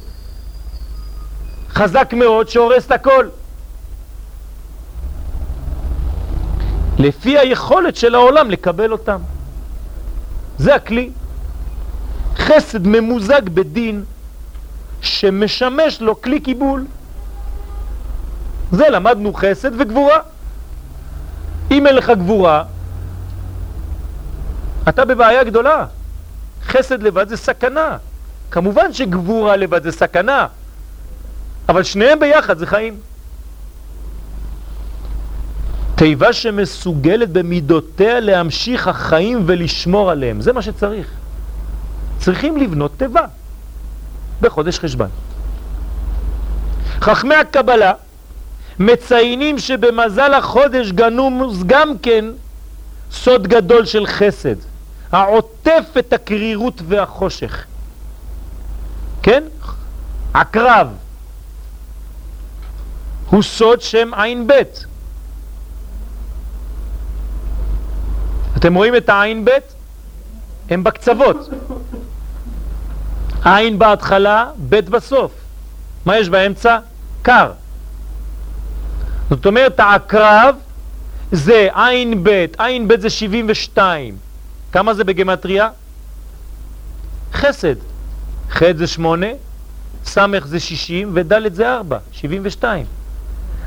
חזק 1.70 2.14
מאוד 2.14 2.50
שהורס 2.50 2.86
את 2.86 2.92
הכל. 2.92 3.28
לפי 7.02 7.38
היכולת 7.38 7.96
של 7.96 8.16
העולם 8.16 8.52
לקבל 8.52 8.92
אותם. 8.92 9.22
זה 10.58 10.76
הכלי. 10.76 11.10
חסד 12.36 12.88
ממוזג 12.88 13.50
בדין 13.50 14.04
שמשמש 15.02 16.02
לו 16.02 16.22
כלי 16.22 16.40
קיבול. 16.40 16.86
זה 18.72 18.90
למדנו 18.90 19.34
חסד 19.34 19.82
וגבורה. 19.82 20.20
אם 21.72 21.88
אין 21.88 21.96
לך 21.96 22.10
גבורה, 22.10 22.64
אתה 24.90 25.06
בבעיה 25.06 25.44
גדולה. 25.44 25.86
חסד 26.64 27.04
לבד 27.04 27.30
זה 27.30 27.38
סכנה. 27.38 27.98
כמובן 28.52 28.94
שגבורה 28.94 29.56
לבד 29.56 29.84
זה 29.84 29.92
סכנה, 29.92 30.48
אבל 31.70 31.84
שניהם 31.84 32.20
ביחד 32.20 32.58
זה 32.58 32.66
חיים. 32.66 33.11
תיבה 36.02 36.34
שמסוגלת 36.34 37.30
במידותיה 37.30 38.20
להמשיך 38.20 38.88
החיים 38.88 39.44
ולשמור 39.46 40.12
עליהם, 40.12 40.42
זה 40.42 40.54
מה 40.54 40.62
שצריך. 40.62 41.08
צריכים 42.20 42.58
לבנות 42.58 42.92
תיבה 42.98 43.26
בחודש 44.42 44.80
חשבן. 44.80 45.08
חכמי 47.02 47.36
הקבלה 47.36 47.94
מציינים 48.80 49.60
שבמזל 49.60 50.34
החודש 50.34 50.92
גנומוס 50.92 51.58
גם 51.66 51.98
כן 51.98 52.26
סוד 53.12 53.48
גדול 53.48 53.86
של 53.86 54.08
חסד, 54.08 54.56
העוטף 55.12 55.84
את 56.00 56.14
הקרירות 56.14 56.82
והחושך. 56.88 57.66
כן? 59.24 59.44
עקרב 60.34 60.88
הוא 63.30 63.44
סוד 63.44 63.82
שם 63.82 64.14
עין 64.14 64.48
בית. 64.48 64.91
אתם 68.58 68.74
רואים 68.74 68.96
את 68.96 69.10
העין 69.10 69.46
בית? 69.46 69.74
הם 70.70 70.84
בקצוות. 70.84 71.50
עין 73.46 73.80
בהתחלה, 73.80 74.46
בית 74.58 74.90
בסוף. 74.90 75.32
מה 76.06 76.18
יש 76.18 76.30
באמצע? 76.30 76.80
קר. 77.22 77.52
זאת 79.30 79.46
אומרת, 79.46 79.80
העקרב 79.80 80.56
זה 81.32 81.68
עין 81.74 82.24
בית, 82.24 82.60
עין 82.60 82.88
בית 82.88 83.02
זה 83.02 83.10
72. 83.10 84.18
כמה 84.72 84.94
זה 84.94 85.04
בגמטריה? 85.04 85.70
חסד. 87.34 87.76
ח' 88.50 88.64
זה 88.76 88.88
8, 88.88 89.28
ס' 90.06 90.18
זה 90.46 90.60
60 90.60 91.12
וד' 91.14 91.54
זה 91.54 91.76
4, 91.76 91.98
72. 92.12 92.86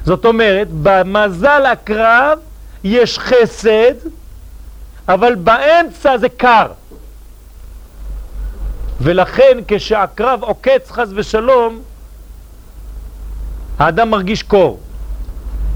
זאת 0.05 0.25
אומרת, 0.25 0.69
במזל 0.83 1.67
הקרב 1.67 2.39
יש 2.85 3.19
חסד, 3.19 3.95
אבל 5.09 5.35
באמצע 5.35 6.19
זה 6.19 6.29
קר. 6.29 6.67
ולכן 9.01 9.59
כשהקרב 9.69 10.43
עוקץ 10.43 10.91
חס 10.91 11.09
ושלום, 11.15 11.83
האדם 13.79 14.11
מרגיש 14.11 14.43
קור. 14.43 14.81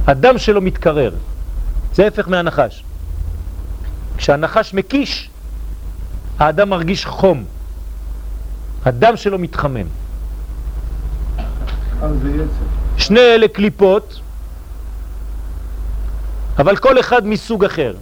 הדם 0.07 0.39
שלו 0.39 0.61
מתקרר. 0.61 1.15
זה 1.95 2.07
הפך 2.07 2.29
מהנחש. 2.29 2.85
כשהנחש 4.17 4.75
מקיש, 4.75 5.31
האדם 6.39 6.71
מרגיש 6.71 7.07
חום. 7.07 7.45
הדם 8.85 9.17
שלו 9.17 9.39
מתחמם. 9.39 9.87
שני 12.97 13.21
אלה 13.21 13.49
קליפות, 13.49 14.21
אבל 16.59 16.77
כל 16.77 17.01
אחד 17.01 17.27
מסוג 17.27 17.65
אחר. 17.65 17.95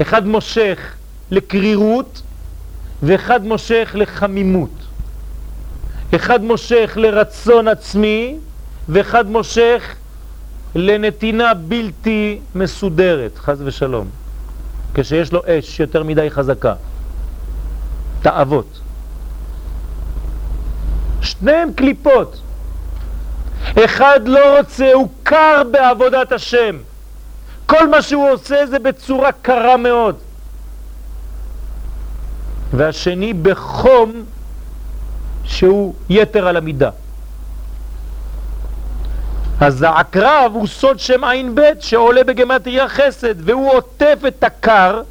אחד 0.00 0.26
מושך 0.26 0.78
לקרירות 1.30 2.22
ואחד 3.02 3.44
מושך 3.44 3.90
לחמימות. 3.94 4.70
אחד 6.14 6.44
מושך 6.44 6.92
לרצון 6.96 7.68
עצמי 7.68 8.36
ואחד 8.88 9.30
מושך 9.30 9.94
לנתינה 10.74 11.54
בלתי 11.54 12.40
מסודרת, 12.54 13.38
חז 13.38 13.62
ושלום, 13.64 14.08
כשיש 14.94 15.32
לו 15.32 15.42
אש 15.46 15.80
יותר 15.80 16.02
מדי 16.02 16.30
חזקה, 16.30 16.74
תאוות. 18.22 18.80
שניהם 21.20 21.72
קליפות. 21.72 22.40
אחד 23.84 24.20
לא 24.26 24.58
רוצה, 24.58 24.92
הוא 24.92 25.08
קר 25.22 25.62
בעבודת 25.72 26.32
השם. 26.32 26.76
כל 27.66 27.88
מה 27.88 28.02
שהוא 28.02 28.30
עושה 28.30 28.66
זה 28.66 28.78
בצורה 28.78 29.32
קרה 29.32 29.76
מאוד. 29.76 30.16
והשני 32.72 33.32
בחום 33.32 34.12
שהוא 35.44 35.94
יתר 36.08 36.48
על 36.48 36.56
המידה. 36.56 36.90
אז 39.60 39.82
העקרב 39.82 40.52
הוא 40.54 40.66
סוד 40.66 40.98
שם 40.98 41.24
עין 41.24 41.54
בית 41.54 41.82
שעולה 41.82 42.24
בגמטריה 42.24 42.88
חסד 42.88 43.48
והוא 43.48 43.72
עוטף 43.72 44.18
את 44.28 44.44
הקר 44.44 45.02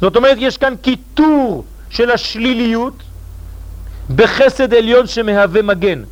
זאת 0.00 0.16
אומרת 0.16 0.36
יש 0.40 0.58
כאן 0.58 0.74
קיטור 0.82 1.64
של 1.90 2.10
השליליות 2.10 2.94
בחסד 4.16 4.74
עליון 4.74 5.06
שמהווה 5.06 5.62
מגן 5.62 6.02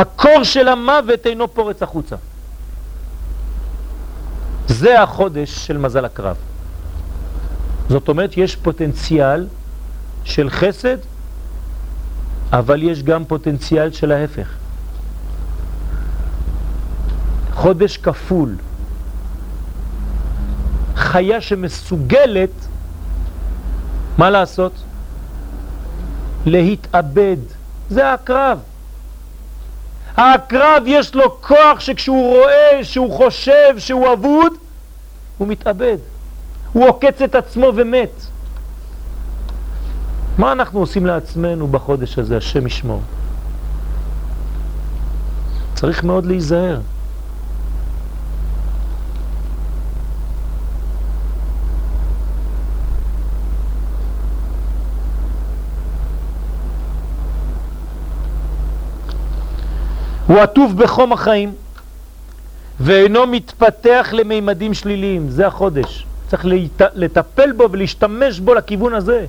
הקור 0.00 0.44
של 0.44 0.68
המוות 0.68 1.26
אינו 1.26 1.54
פורץ 1.54 1.82
החוצה 1.82 2.16
זה 4.66 5.02
החודש 5.02 5.66
של 5.66 5.78
מזל 5.78 6.04
הקרב 6.04 6.36
זאת 7.88 8.08
אומרת 8.08 8.36
יש 8.36 8.56
פוטנציאל 8.56 9.46
של 10.24 10.50
חסד 10.50 10.96
אבל 12.52 12.82
יש 12.82 13.02
גם 13.02 13.24
פוטנציאל 13.24 13.92
של 13.92 14.12
ההפך. 14.12 14.48
חודש 17.52 17.96
כפול. 17.96 18.56
חיה 20.96 21.40
שמסוגלת, 21.40 22.50
מה 24.18 24.30
לעשות? 24.30 24.72
להתאבד. 26.46 27.36
זה 27.90 28.12
הקרב. 28.12 28.58
הקרב 30.20 30.82
יש 30.86 31.14
לו 31.14 31.40
כוח 31.40 31.80
שכשהוא 31.80 32.36
רואה, 32.36 32.84
שהוא 32.84 33.12
חושב, 33.12 33.78
שהוא 33.78 34.12
אבוד, 34.12 34.52
הוא 35.38 35.48
מתאבד. 35.48 35.96
הוא 36.72 36.88
עוקץ 36.88 37.22
את 37.22 37.34
עצמו 37.34 37.72
ומת. 37.74 38.10
מה 40.38 40.52
אנחנו 40.52 40.80
עושים 40.80 41.06
לעצמנו 41.06 41.68
בחודש 41.68 42.18
הזה, 42.18 42.36
השם 42.36 42.66
ישמור? 42.66 43.02
צריך 45.74 46.04
מאוד 46.04 46.26
להיזהר. 46.26 46.80
הוא 60.30 60.40
עטוף 60.40 60.72
בחום 60.72 61.12
החיים 61.12 61.54
ואינו 62.80 63.26
מתפתח 63.26 64.08
למימדים 64.12 64.74
שליליים, 64.74 65.30
זה 65.30 65.46
החודש. 65.46 66.06
צריך 66.28 66.44
לטפל 66.94 67.52
בו 67.52 67.68
ולהשתמש 67.70 68.40
בו 68.40 68.54
לכיוון 68.54 68.94
הזה. 68.94 69.26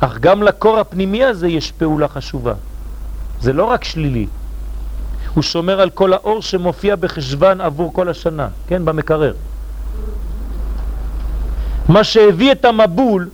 אך 0.00 0.18
גם 0.18 0.42
לקור 0.42 0.78
הפנימי 0.78 1.24
הזה 1.24 1.48
יש 1.48 1.72
פעולה 1.72 2.08
חשובה. 2.08 2.54
זה 3.40 3.52
לא 3.52 3.64
רק 3.64 3.84
שלילי, 3.84 4.26
הוא 5.34 5.42
שומר 5.42 5.80
על 5.80 5.90
כל 5.90 6.12
האור 6.12 6.42
שמופיע 6.42 6.96
בחשבן 6.96 7.60
עבור 7.60 7.92
כל 7.92 8.08
השנה, 8.08 8.48
כן, 8.66 8.84
במקרר. 8.84 9.34
מה 11.88 12.04
שהביא 12.04 12.52
את 12.52 12.64
המבול 12.64 13.28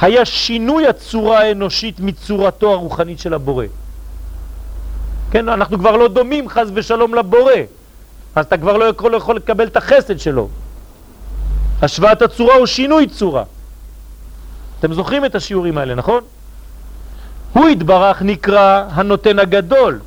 היה 0.00 0.24
שינוי 0.24 0.86
הצורה 0.86 1.40
האנושית 1.40 2.00
מצורתו 2.00 2.72
הרוחנית 2.72 3.18
של 3.18 3.34
הבורא. 3.34 3.64
כן, 5.30 5.48
אנחנו 5.48 5.78
כבר 5.78 5.96
לא 5.96 6.08
דומים 6.08 6.48
חז 6.48 6.70
ושלום 6.74 7.14
לבורא, 7.14 7.52
אז 8.34 8.46
אתה 8.46 8.56
כבר 8.58 8.76
לא 8.76 8.84
יכול, 8.84 9.14
יכול 9.14 9.36
לקבל 9.36 9.66
את 9.66 9.76
החסד 9.76 10.18
שלו. 10.18 10.48
השוואת 11.82 12.22
הצורה 12.22 12.54
הוא 12.54 12.66
שינוי 12.66 13.06
צורה. 13.06 13.42
אתם 14.80 14.92
זוכרים 14.92 15.24
את 15.24 15.34
השיעורים 15.34 15.78
האלה, 15.78 15.94
נכון? 15.94 16.22
הוא 17.52 17.68
התברך 17.68 18.22
נקרא 18.22 18.84
הנותן 18.90 19.38
הגדול, 19.38 20.00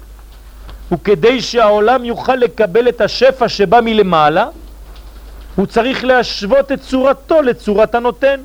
וכדי 0.92 1.42
שהעולם 1.42 2.06
יוכל 2.06 2.36
לקבל 2.36 2.90
את 2.90 3.02
השפע 3.02 3.50
שבא 3.50 3.80
מלמעלה, 3.82 4.48
הוא 5.56 5.66
צריך 5.66 6.04
להשוות 6.04 6.72
את 6.72 6.82
צורתו 6.82 7.42
לצורת 7.42 7.96
הנותן. 7.96 8.40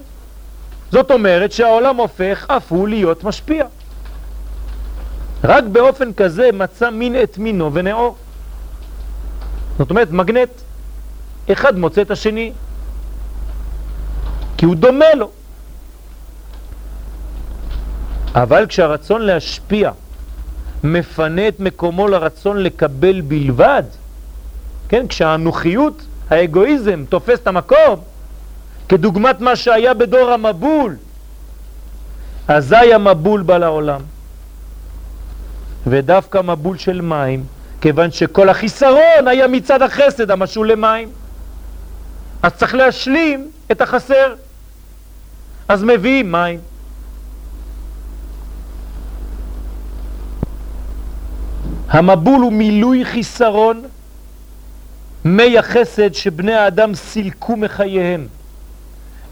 זאת 0.93 1.11
אומרת 1.11 1.53
שהעולם 1.53 1.97
הופך 1.97 2.47
אף 2.49 2.73
הוא 2.73 2.89
להיות 2.89 3.25
משפיע. 3.25 3.65
רק 5.45 5.65
באופן 5.65 6.13
כזה 6.13 6.51
מצא 6.53 6.91
מין 6.91 7.23
את 7.23 7.39
מינו 7.39 7.75
ונאור. 7.75 8.17
זאת 9.79 9.91
אומרת, 9.91 10.11
מגנט. 10.11 10.51
אחד 11.53 11.79
מוצא 11.79 12.03
את 12.03 12.11
השני, 12.11 12.53
כי 14.57 14.67
הוא 14.67 14.75
דומה 14.75 15.15
לו. 15.15 15.31
אבל 18.35 18.67
כשהרצון 18.67 19.23
להשפיע 19.23 19.91
מפנה 20.85 21.49
את 21.49 21.61
מקומו 21.61 22.09
לרצון 22.09 22.63
לקבל 22.63 23.21
בלבד, 23.21 23.83
כן, 24.89 25.07
כשהאנוכיות, 25.09 26.03
האגואיזם, 26.31 27.05
תופס 27.09 27.39
את 27.39 27.47
המקום, 27.47 28.01
כדוגמת 28.89 29.41
מה 29.41 29.57
שהיה 29.57 29.95
בדור 29.95 30.31
המבול, 30.31 30.97
אזי 32.49 32.95
המבול 32.95 33.43
בא 33.43 33.59
לעולם. 33.59 34.01
ודווקא 35.87 36.43
מבול 36.43 36.79
של 36.79 37.01
מים, 37.01 37.45
כיוון 37.81 38.11
שכל 38.11 38.49
החיסרון 38.49 39.29
היה 39.29 39.49
מצד 39.49 39.83
החסד 39.83 40.31
המשול 40.31 40.71
למים. 40.73 41.09
אז 42.43 42.53
צריך 42.53 42.75
להשלים 42.75 43.51
את 43.73 43.81
החסר. 43.81 44.35
אז 45.69 45.83
מביאים 45.83 46.33
מים. 46.33 46.61
המבול 51.89 52.41
הוא 52.41 52.53
מילוי 52.53 53.05
חיסרון 53.05 53.83
מי 55.25 55.59
החסד 55.59 56.15
שבני 56.15 56.55
האדם 56.55 56.95
סילקו 56.95 57.57
מחייהם 57.57 58.27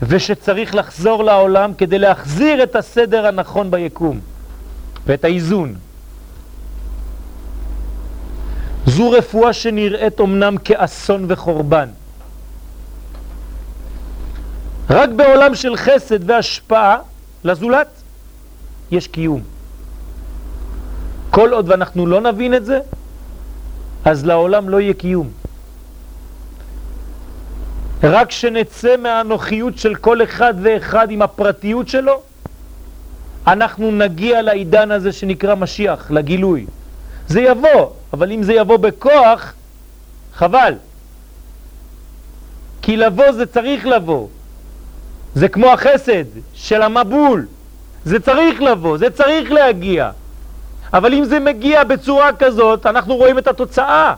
ושצריך 0.02 0.74
לחזור 0.74 1.24
לעולם 1.24 1.74
כדי 1.74 1.98
להחזיר 1.98 2.62
את 2.62 2.76
הסדר 2.76 3.26
הנכון 3.26 3.70
ביקום 3.70 4.20
ואת 5.06 5.24
האיזון. 5.24 5.74
זו 8.86 9.10
רפואה 9.10 9.52
שנראית 9.52 10.20
אמנם 10.20 10.56
כאסון 10.64 11.24
וחורבן. 11.28 11.88
רק 14.90 15.08
בעולם 15.08 15.54
של 15.54 15.76
חסד 15.76 16.30
והשפעה 16.30 16.96
לזולת 17.44 17.88
יש 18.90 19.08
קיום. 19.08 19.40
כל 21.30 21.52
עוד 21.52 21.68
ואנחנו 21.68 22.06
לא 22.06 22.20
נבין 22.20 22.54
את 22.54 22.64
זה, 22.64 22.80
אז 24.04 24.26
לעולם 24.26 24.68
לא 24.68 24.80
יהיה 24.80 24.94
קיום. 24.94 25.28
רק 28.02 28.30
שנצא 28.30 28.96
מהאנוכיות 28.96 29.78
של 29.78 29.94
כל 29.94 30.22
אחד 30.22 30.54
ואחד 30.62 31.10
עם 31.10 31.22
הפרטיות 31.22 31.88
שלו, 31.88 32.22
אנחנו 33.46 33.90
נגיע 33.90 34.42
לעידן 34.42 34.90
הזה 34.90 35.12
שנקרא 35.12 35.54
משיח, 35.54 36.10
לגילוי. 36.10 36.66
זה 37.28 37.40
יבוא, 37.40 37.90
אבל 38.14 38.32
אם 38.32 38.42
זה 38.42 38.52
יבוא 38.52 38.76
בכוח, 38.76 39.52
חבל. 40.34 40.74
כי 42.82 42.96
לבוא 42.96 43.32
זה 43.32 43.46
צריך 43.46 43.86
לבוא. 43.86 44.28
זה 45.34 45.48
כמו 45.48 45.72
החסד 45.72 46.24
של 46.54 46.82
המבול. 46.82 47.46
זה 48.04 48.20
צריך 48.20 48.62
לבוא, 48.62 48.98
זה 48.98 49.10
צריך 49.10 49.50
להגיע. 49.50 50.10
אבל 50.92 51.14
אם 51.14 51.24
זה 51.24 51.40
מגיע 51.40 51.84
בצורה 51.84 52.32
כזאת, 52.32 52.86
אנחנו 52.86 53.16
רואים 53.16 53.38
את 53.38 53.48
התוצאה. 53.48 54.14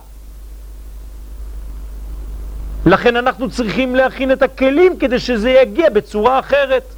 לכן 2.86 3.16
אנחנו 3.16 3.50
צריכים 3.50 3.94
להכין 3.94 4.32
את 4.32 4.42
הכלים 4.42 4.98
כדי 4.98 5.18
שזה 5.18 5.50
יגיע 5.50 5.90
בצורה 5.90 6.38
אחרת. 6.38 6.95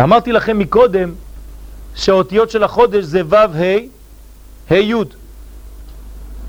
אמרתי 0.00 0.32
לכם 0.32 0.58
מקודם 0.58 1.12
שהאותיות 1.94 2.50
של 2.50 2.64
החודש 2.64 3.04
זה 3.04 3.22
ו' 3.28 3.34
ה' 3.34 3.78
ה' 4.70 4.74
י' 4.74 4.94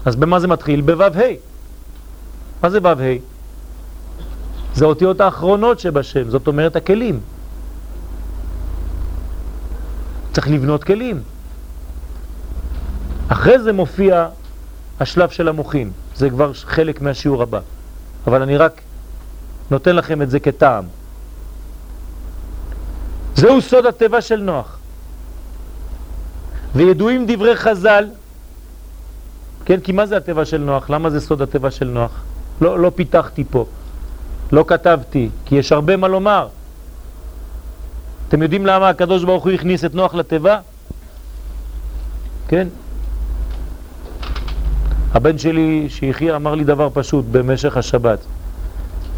אז 0.06 0.16
במה 0.16 0.40
זה 0.40 0.48
מתחיל? 0.48 0.82
בו' 0.82 1.04
ה' 1.04 1.34
מה 2.64 2.70
זה 2.70 2.80
ו' 2.84 2.88
ה'? 2.88 3.40
זה 4.74 4.86
האותיות 4.86 5.22
האחרונות 5.22 5.80
שבשם, 5.80 6.30
זאת 6.30 6.48
אומרת 6.48 6.76
הכלים. 6.76 7.20
צריך 10.34 10.48
לבנות 10.48 10.84
כלים. 10.84 11.22
אחרי 13.28 13.60
זה 13.60 13.74
מופיע 13.74 14.28
השלב 15.00 15.30
של 15.30 15.48
המוחין, 15.48 15.92
זה 16.16 16.30
כבר 16.30 16.54
חלק 16.54 17.02
מהשיעור 17.02 17.44
הבא, 17.44 17.60
אבל 18.28 18.42
אני 18.42 18.58
רק 18.58 18.82
נותן 19.72 19.96
לכם 19.96 20.22
את 20.22 20.30
זה 20.30 20.40
כטעם. 20.40 20.84
זהו 23.40 23.62
סוד 23.62 23.86
הטבע 23.86 24.22
של 24.22 24.42
נוח. 24.42 24.78
וידועים 26.76 27.26
דברי 27.28 27.56
חז"ל, 27.56 28.06
כן, 29.66 29.80
כי 29.80 29.92
מה 29.92 30.06
זה 30.06 30.18
הטבע 30.18 30.46
של 30.46 30.58
נוח? 30.58 30.90
למה 30.90 31.10
זה 31.10 31.20
סוד 31.22 31.42
הטבע 31.42 31.72
של 31.72 31.88
נוח? 31.88 32.12
לא, 32.62 32.80
לא 32.80 32.92
פיתחתי 32.96 33.44
פה, 33.44 33.66
לא 34.52 34.66
כתבתי, 34.68 35.30
כי 35.46 35.56
יש 35.56 35.72
הרבה 35.72 35.98
מה 35.98 36.08
לומר. 36.08 36.48
אתם 38.28 38.42
יודעים 38.42 38.66
למה 38.66 38.90
הקדוש 38.90 39.24
ברוך 39.24 39.44
הוא 39.44 39.52
הכניס 39.52 39.86
את 39.86 39.96
נוח 39.96 40.14
לטבע? 40.16 40.60
כן? 42.48 42.68
הבן 45.14 45.38
שלי 45.38 45.88
שיחיה 45.90 46.36
אמר 46.36 46.56
לי 46.56 46.64
דבר 46.64 46.90
פשוט 46.94 47.26
במשך 47.32 47.78
השבת. 47.78 48.20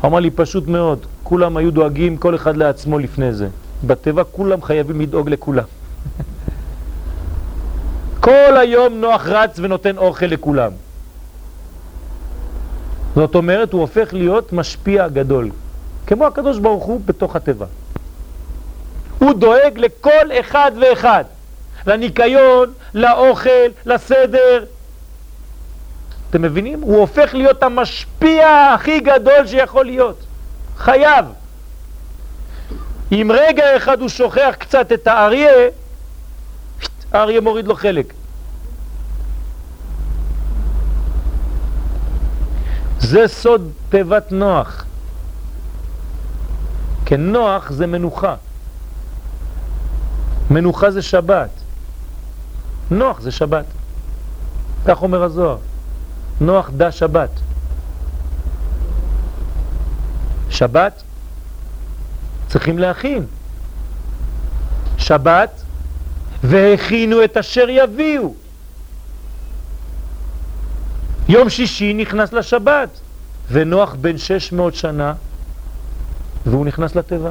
הוא 0.02 0.10
אמר 0.10 0.20
לי 0.20 0.30
פשוט 0.30 0.68
מאוד, 0.68 1.06
כולם 1.24 1.58
היו 1.58 1.72
דואגים 1.72 2.18
כל 2.18 2.36
אחד 2.36 2.58
לעצמו 2.58 3.00
לפני 3.00 3.34
זה. 3.34 3.48
בטבע 3.84 4.24
כולם 4.24 4.62
חייבים 4.62 5.02
לדאוג 5.02 5.30
לכולם. 5.30 5.64
כל 8.20 8.58
היום 8.58 8.94
נוח 8.94 9.28
רץ 9.28 9.60
ונותן 9.60 9.98
אוכל 9.98 10.26
לכולם. 10.26 10.72
זאת 13.16 13.36
אומרת, 13.36 13.74
הוא 13.74 13.82
הופך 13.82 14.14
להיות 14.14 14.54
משפיע 14.54 15.08
גדול, 15.08 15.50
כמו 16.08 16.26
הקדוש 16.28 16.60
ברוך 16.60 16.84
הוא 16.84 17.02
בתוך 17.06 17.36
הטבע. 17.36 17.66
הוא 19.20 19.34
דואג 19.34 19.74
לכל 19.78 20.32
אחד 20.40 20.72
ואחד, 20.82 21.24
לניקיון, 21.88 22.74
לאוכל, 22.94 23.50
לסדר. 23.86 24.66
אתם 26.30 26.42
מבינים? 26.42 26.82
הוא 26.82 26.98
הופך 26.98 27.34
להיות 27.34 27.64
המשפיע 27.64 28.74
הכי 28.76 29.00
גדול 29.00 29.48
שיכול 29.48 29.86
להיות. 29.86 30.18
חייב. 30.78 31.26
אם 33.12 33.32
רגע 33.34 33.78
אחד 33.78 34.02
הוא 34.02 34.10
שוכח 34.10 34.56
קצת 34.60 34.92
את 34.92 35.08
האריה, 35.08 35.52
האריה 37.12 37.42
מוריד 37.42 37.68
לו 37.68 37.76
חלק. 37.76 38.14
זה 43.00 43.28
סוד 43.28 43.72
תיבת 43.90 44.32
נוח. 44.32 44.86
כן, 47.06 47.22
נוח 47.22 47.72
זה 47.72 47.88
מנוחה. 47.88 48.36
מנוחה 50.50 50.92
זה 50.92 51.02
שבת. 51.02 51.50
נוח 52.92 53.22
זה 53.22 53.32
שבת. 53.32 53.66
כך 54.88 55.02
אומר 55.02 55.24
הזוהר. 55.24 55.58
נוח 56.42 56.70
דה 56.78 56.92
שבת. 56.92 57.30
שבת 60.50 61.04
צריכים 62.52 62.80
להכין. 62.80 63.26
שבת 64.98 65.62
והכינו 66.44 67.24
את 67.24 67.38
אשר 67.38 67.66
יביאו. 67.70 68.34
יום 71.30 71.50
שישי 71.50 71.94
נכנס 71.94 72.34
לשבת, 72.34 72.90
ונוח 73.52 73.96
בן 74.02 74.18
600 74.18 74.76
שנה, 74.76 75.14
והוא 76.46 76.66
נכנס 76.66 76.96
לטבע. 76.96 77.30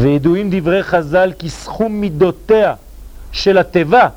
וידועים 0.00 0.50
דברי 0.52 0.82
חז"ל 0.82 1.32
כי 1.38 1.50
סכום 1.50 2.00
מידותיה 2.00 2.74
של 3.32 3.58
הטבע, 3.58 4.08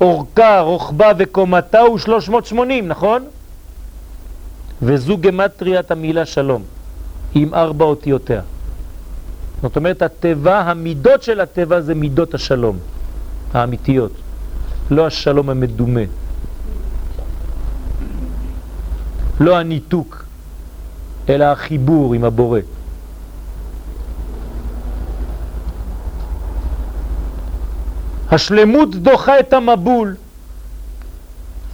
אורכה, 0.00 0.60
רוחבה 0.60 1.12
וקומתה 1.18 1.80
הוא 1.80 1.98
380, 1.98 2.88
נכון? 2.88 3.24
וזו 4.82 5.18
גמטריית 5.18 5.90
המילה 5.90 6.26
שלום, 6.26 6.62
עם 7.34 7.54
ארבע 7.54 7.84
אותיותיה. 7.84 8.42
זאת 9.62 9.76
אומרת, 9.76 10.02
הטבע, 10.02 10.58
המידות 10.58 11.22
של 11.22 11.40
הטבע 11.40 11.80
זה 11.80 11.94
מידות 11.94 12.34
השלום, 12.34 12.78
האמיתיות, 13.52 14.12
לא 14.90 15.06
השלום 15.06 15.50
המדומה, 15.50 16.00
לא 19.40 19.58
הניתוק, 19.58 20.24
אלא 21.28 21.44
החיבור 21.44 22.14
עם 22.14 22.24
הבורא. 22.24 22.60
השלמות 28.30 28.94
דוחה 28.94 29.40
את 29.40 29.52
המבול 29.52 30.16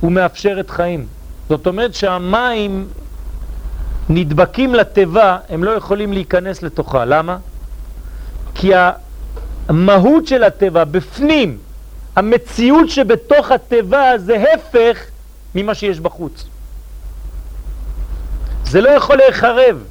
ומאפשרת 0.03 0.71
חיים. 0.71 1.07
זאת 1.49 1.67
אומרת 1.67 1.95
שהמים 1.95 2.87
נדבקים 4.09 4.75
לטבע, 4.75 5.39
הם 5.49 5.65
לא 5.65 5.71
יכולים 5.71 6.13
להיכנס 6.13 6.63
לתוכה. 6.63 7.05
למה? 7.05 7.39
כי 8.55 8.73
המהות 9.69 10.27
של 10.27 10.45
הטבע 10.45 10.85
בפנים, 10.85 11.59
המציאות 12.17 12.91
שבתוך 12.91 13.51
הטבע 13.51 14.19
זה 14.19 14.45
הפך 14.55 14.99
ממה 15.55 15.75
שיש 15.75 16.01
בחוץ. 16.01 16.45
זה 18.65 18.81
לא 18.81 18.91
יכול 18.91 19.17
להיחרב, 19.17 19.85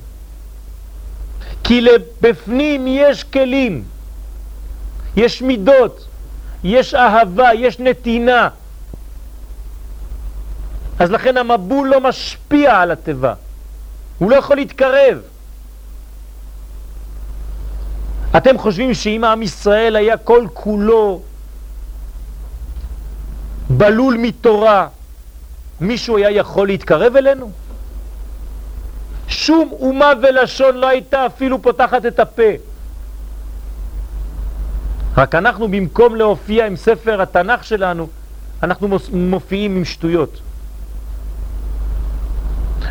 כי 1.63 1.85
בפנים 2.21 2.87
יש 2.87 3.23
כלים, 3.23 3.83
יש 5.15 5.41
מידות, 5.41 6.07
יש 6.63 6.93
אהבה, 6.95 7.53
יש 7.53 7.79
נתינה. 7.79 8.49
אז 10.99 11.11
לכן 11.11 11.37
המבול 11.37 11.89
לא 11.89 12.01
משפיע 12.01 12.79
על 12.79 12.91
הטבע, 12.91 13.33
הוא 14.17 14.31
לא 14.31 14.35
יכול 14.35 14.55
להתקרב. 14.55 15.21
אתם 18.37 18.57
חושבים 18.57 18.93
שאם 18.93 19.23
עם 19.23 19.41
ישראל 19.41 19.95
היה 19.95 20.17
כל 20.17 20.47
כולו 20.53 21.21
בלול 23.69 24.17
מתורה, 24.17 24.87
מישהו 25.81 26.17
היה 26.17 26.31
יכול 26.31 26.67
להתקרב 26.67 27.15
אלינו? 27.15 27.51
שום 29.27 29.69
אומה 29.71 30.11
ולשון 30.21 30.75
לא 30.75 30.87
הייתה 30.87 31.25
אפילו 31.25 31.61
פותחת 31.61 32.05
את 32.05 32.19
הפה. 32.19 32.51
רק 35.17 35.35
אנחנו 35.35 35.67
במקום 35.67 36.15
להופיע 36.15 36.65
עם 36.65 36.75
ספר 36.75 37.21
התנ"ך 37.21 37.63
שלנו, 37.63 38.07
אנחנו 38.63 38.97
מופיעים 39.13 39.75
עם 39.75 39.85
שטויות. 39.85 40.39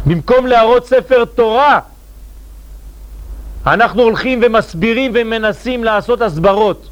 במקום 0.06 0.46
להראות 0.46 0.86
ספר 0.86 1.24
תורה, 1.24 1.80
אנחנו 3.66 4.02
הולכים 4.02 4.40
ומסבירים 4.42 5.12
ומנסים 5.14 5.84
לעשות 5.84 6.20
הסברות. 6.20 6.88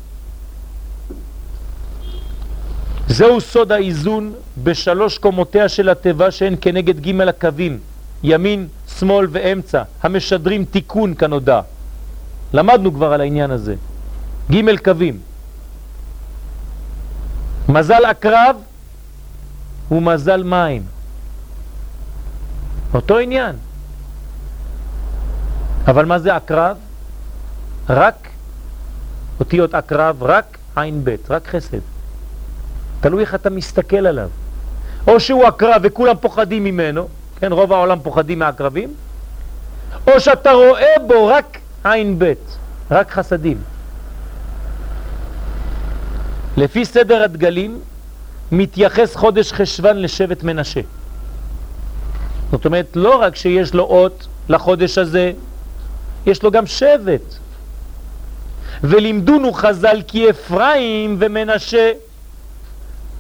זהו 3.09 3.41
סוד 3.41 3.73
האיזון 3.73 4.33
בשלוש 4.63 5.19
קומותיה 5.19 5.69
של 5.69 5.89
הטבע 5.89 6.31
שהן 6.31 6.57
כנגד 6.61 7.01
ג' 7.01 7.21
הקווים, 7.21 7.79
ימין, 8.23 8.69
שמאל 8.99 9.27
ואמצע, 9.31 9.83
המשדרים 10.03 10.65
תיקון 10.65 11.15
כנודע. 11.15 11.61
למדנו 12.53 12.95
כבר 12.95 13.13
על 13.13 13.21
העניין 13.21 13.51
הזה. 13.51 13.75
ג' 14.51 14.77
קווים. 14.77 15.19
מזל 17.69 18.05
הקרב 18.05 18.57
הוא 19.89 20.03
מזל 20.03 20.43
מים. 20.43 20.83
אותו 22.95 23.19
עניין. 23.19 23.57
אבל 25.87 26.05
מה 26.05 26.19
זה 26.19 26.37
הקרב? 26.37 26.77
רק 27.89 28.29
אותיות 29.41 29.75
הקרב, 29.75 30.23
רק 30.23 30.59
עין 30.77 31.05
בית, 31.05 31.31
רק 31.31 31.49
חסד. 31.49 31.79
תלוי 33.01 33.21
איך 33.21 33.35
אתה 33.35 33.51
מסתכל 33.51 34.07
עליו. 34.07 34.29
או 35.07 35.21
שהוא 35.21 35.47
הקרב 35.47 35.81
וכולם 35.83 36.17
פוחדים 36.21 36.65
ממנו, 36.65 37.09
כן, 37.41 37.53
רוב 37.53 37.73
העולם 37.73 38.01
פוחדים 38.01 38.39
מהקרבים, 38.39 38.95
או 40.07 40.21
שאתה 40.21 40.53
רואה 40.53 40.95
בו 41.07 41.27
רק 41.27 41.59
עין 41.85 42.19
בית, 42.19 42.59
רק 42.91 43.11
חסדים. 43.11 43.59
לפי 46.57 46.85
סדר 46.85 47.23
הדגלים 47.23 47.81
מתייחס 48.53 49.17
חודש 49.17 49.53
חשבן 49.53 49.97
לשבט 49.97 50.43
מנשה. 50.43 50.81
זאת 52.53 52.65
אומרת, 52.65 52.87
לא 52.95 53.17
רק 53.23 53.37
שיש 53.37 53.75
לו 53.75 53.85
אות 53.85 54.27
לחודש 54.49 54.99
הזה, 54.99 55.33
יש 56.27 56.43
לו 56.43 56.51
גם 56.51 56.67
שבט. 56.67 57.35
ולימדונו 58.83 59.53
חז"ל 59.53 60.03
כי 60.09 60.31
אפרים 60.31 61.17
ומנשה, 61.19 61.93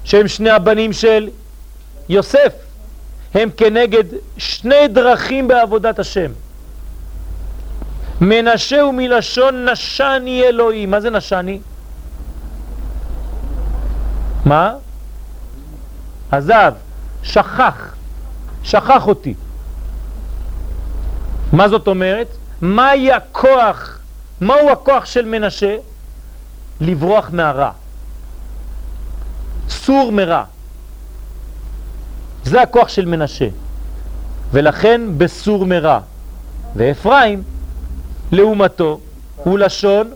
שהם 0.05 0.29
שני 0.29 0.51
הבנים 0.51 0.93
של 0.93 1.29
יוסף, 2.09 2.53
הם 3.35 3.51
כנגד 3.57 4.05
שני 4.39 4.89
דרכים 4.89 5.49
בעבודת 5.49 5.99
השם. 5.99 6.33
מנשה 8.21 8.81
הוא 8.81 8.95
מלשון 8.95 9.69
נשני 9.69 10.43
אלוהי. 10.43 10.87
מה 10.87 11.01
זה 11.01 11.11
נשני? 11.11 11.59
מה? 14.45 14.75
עזב, 16.31 16.73
שכח, 17.23 17.95
שכח 18.63 19.07
אותי. 19.07 19.35
מה 21.53 21.69
זאת 21.69 21.87
אומרת? 21.87 22.27
מהי 22.61 23.13
הכוח, 23.13 23.99
מהו 24.41 24.71
הכוח 24.71 25.05
של 25.05 25.25
מנשה? 25.25 25.77
לברוח 26.81 27.31
מהרע. 27.33 27.71
סור 29.69 30.13
מרע. 30.13 30.45
זה 32.45 32.63
הכוח 32.63 32.89
של 32.89 33.05
מנשה. 33.05 33.49
ולכן 34.53 35.01
בסור 35.19 35.67
מרע. 35.67 36.01
ואפרים, 36.77 37.43
לעומתו, 38.33 39.01
הוא 39.37 39.59
לשון 39.59 40.11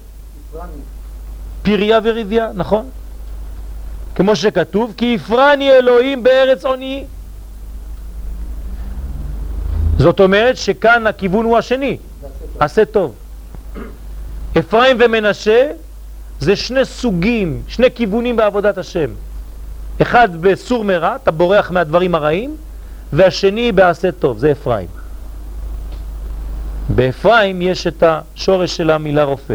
פריה 1.62 1.98
וריביה, 2.04 2.48
נכון? 2.54 2.88
כמו 4.14 4.37
שכתוב, 4.37 4.94
כי 4.96 5.04
יפרני 5.04 5.70
אלוהים 5.70 6.22
בארץ 6.22 6.64
עוני. 6.64 7.04
זאת 9.98 10.20
אומרת 10.20 10.56
שכאן 10.56 11.06
הכיוון 11.06 11.44
הוא 11.44 11.59
השני, 11.59 11.96
עשה 12.59 12.85
טוב. 12.85 13.14
אפרים 14.59 14.96
ומנשה 15.00 15.70
זה 16.40 16.56
שני 16.56 16.85
סוגים, 16.85 17.62
שני 17.68 17.87
כיוונים 17.94 18.37
בעבודת 18.37 18.78
השם. 18.78 19.11
אחד 20.02 20.28
בסור 20.40 20.85
מרע, 20.85 21.16
אתה 21.22 21.30
בורח 21.30 21.70
מהדברים 21.70 22.14
הרעים, 22.14 22.56
והשני 23.12 23.72
בעשה 23.72 24.12
טוב, 24.12 24.38
זה 24.38 24.52
אפרים. 24.52 24.88
באפרים 26.88 27.62
יש 27.62 27.87
את 27.87 28.02
השורש 28.06 28.76
של 28.76 28.90
המילה 28.90 29.24
רופא. 29.24 29.54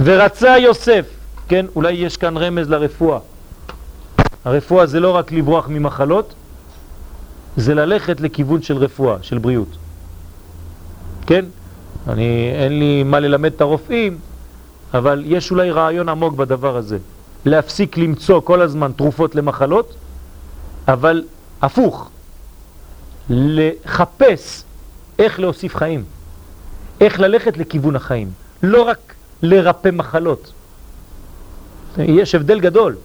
ורצה 0.00 0.58
יוסף, 0.58 1.06
כן, 1.48 1.66
אולי 1.76 1.92
יש 1.92 2.16
כאן 2.16 2.36
רמז 2.36 2.70
לרפואה. 2.70 3.18
הרפואה 4.44 4.86
זה 4.86 5.00
לא 5.00 5.10
רק 5.10 5.32
לברוח 5.32 5.68
ממחלות, 5.68 6.34
זה 7.56 7.74
ללכת 7.74 8.20
לכיוון 8.20 8.62
של 8.62 8.76
רפואה, 8.76 9.16
של 9.22 9.38
בריאות. 9.38 9.76
כן? 11.26 11.44
אני, 12.08 12.52
אין 12.54 12.78
לי 12.78 13.02
מה 13.02 13.20
ללמד 13.20 13.52
את 13.54 13.60
הרופאים, 13.60 14.18
אבל 14.94 15.22
יש 15.26 15.50
אולי 15.50 15.70
רעיון 15.70 16.08
עמוק 16.08 16.34
בדבר 16.34 16.76
הזה. 16.76 16.98
להפסיק 17.44 17.96
למצוא 17.96 18.40
כל 18.40 18.62
הזמן 18.62 18.92
תרופות 18.96 19.34
למחלות, 19.34 19.94
אבל 20.88 21.24
הפוך, 21.62 22.10
לחפש 23.30 24.62
איך 25.18 25.40
להוסיף 25.40 25.76
חיים, 25.76 26.04
איך 27.00 27.20
ללכת 27.20 27.56
לכיוון 27.56 27.96
החיים, 27.96 28.30
לא 28.62 28.82
רק 28.82 29.14
לרפא 29.42 29.88
מחלות. 29.92 30.52
יש 31.98 32.34
הבדל 32.34 32.60
גדול. 32.60 32.96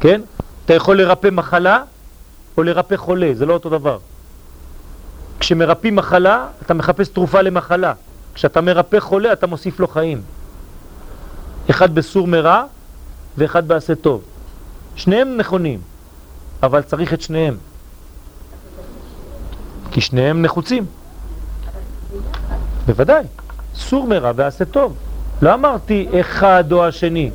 כן? 0.00 0.20
אתה 0.64 0.74
יכול 0.74 1.02
לרפא 1.02 1.28
מחלה 1.32 1.82
או 2.56 2.62
לרפא 2.62 2.96
חולה, 2.96 3.30
זה 3.34 3.46
לא 3.46 3.52
אותו 3.54 3.70
דבר. 3.70 3.98
כשמרפאים 5.40 5.96
מחלה, 5.96 6.46
אתה 6.62 6.74
מחפש 6.74 7.08
תרופה 7.08 7.42
למחלה. 7.42 7.92
כשאתה 8.34 8.60
מרפא 8.60 9.00
חולה, 9.00 9.32
אתה 9.32 9.46
מוסיף 9.46 9.80
לו 9.80 9.88
חיים. 9.88 10.22
אחד 11.70 11.94
בסור 11.94 12.26
מרע 12.26 12.64
ואחד 13.38 13.68
בעשה 13.68 13.94
טוב. 13.94 14.22
שניהם 14.96 15.36
נכונים, 15.36 15.80
אבל 16.62 16.82
צריך 16.82 17.14
את 17.14 17.20
שניהם. 17.20 17.56
כי 19.90 20.00
שניהם 20.00 20.42
נחוצים. 20.42 20.86
בוודאי, 22.86 23.24
סור 23.74 24.06
מרע 24.06 24.32
ועשה 24.36 24.64
טוב. 24.64 24.96
לא 25.42 25.54
אמרתי 25.54 26.08
אחד 26.20 26.64
או 26.72 26.84
השני, 26.84 27.30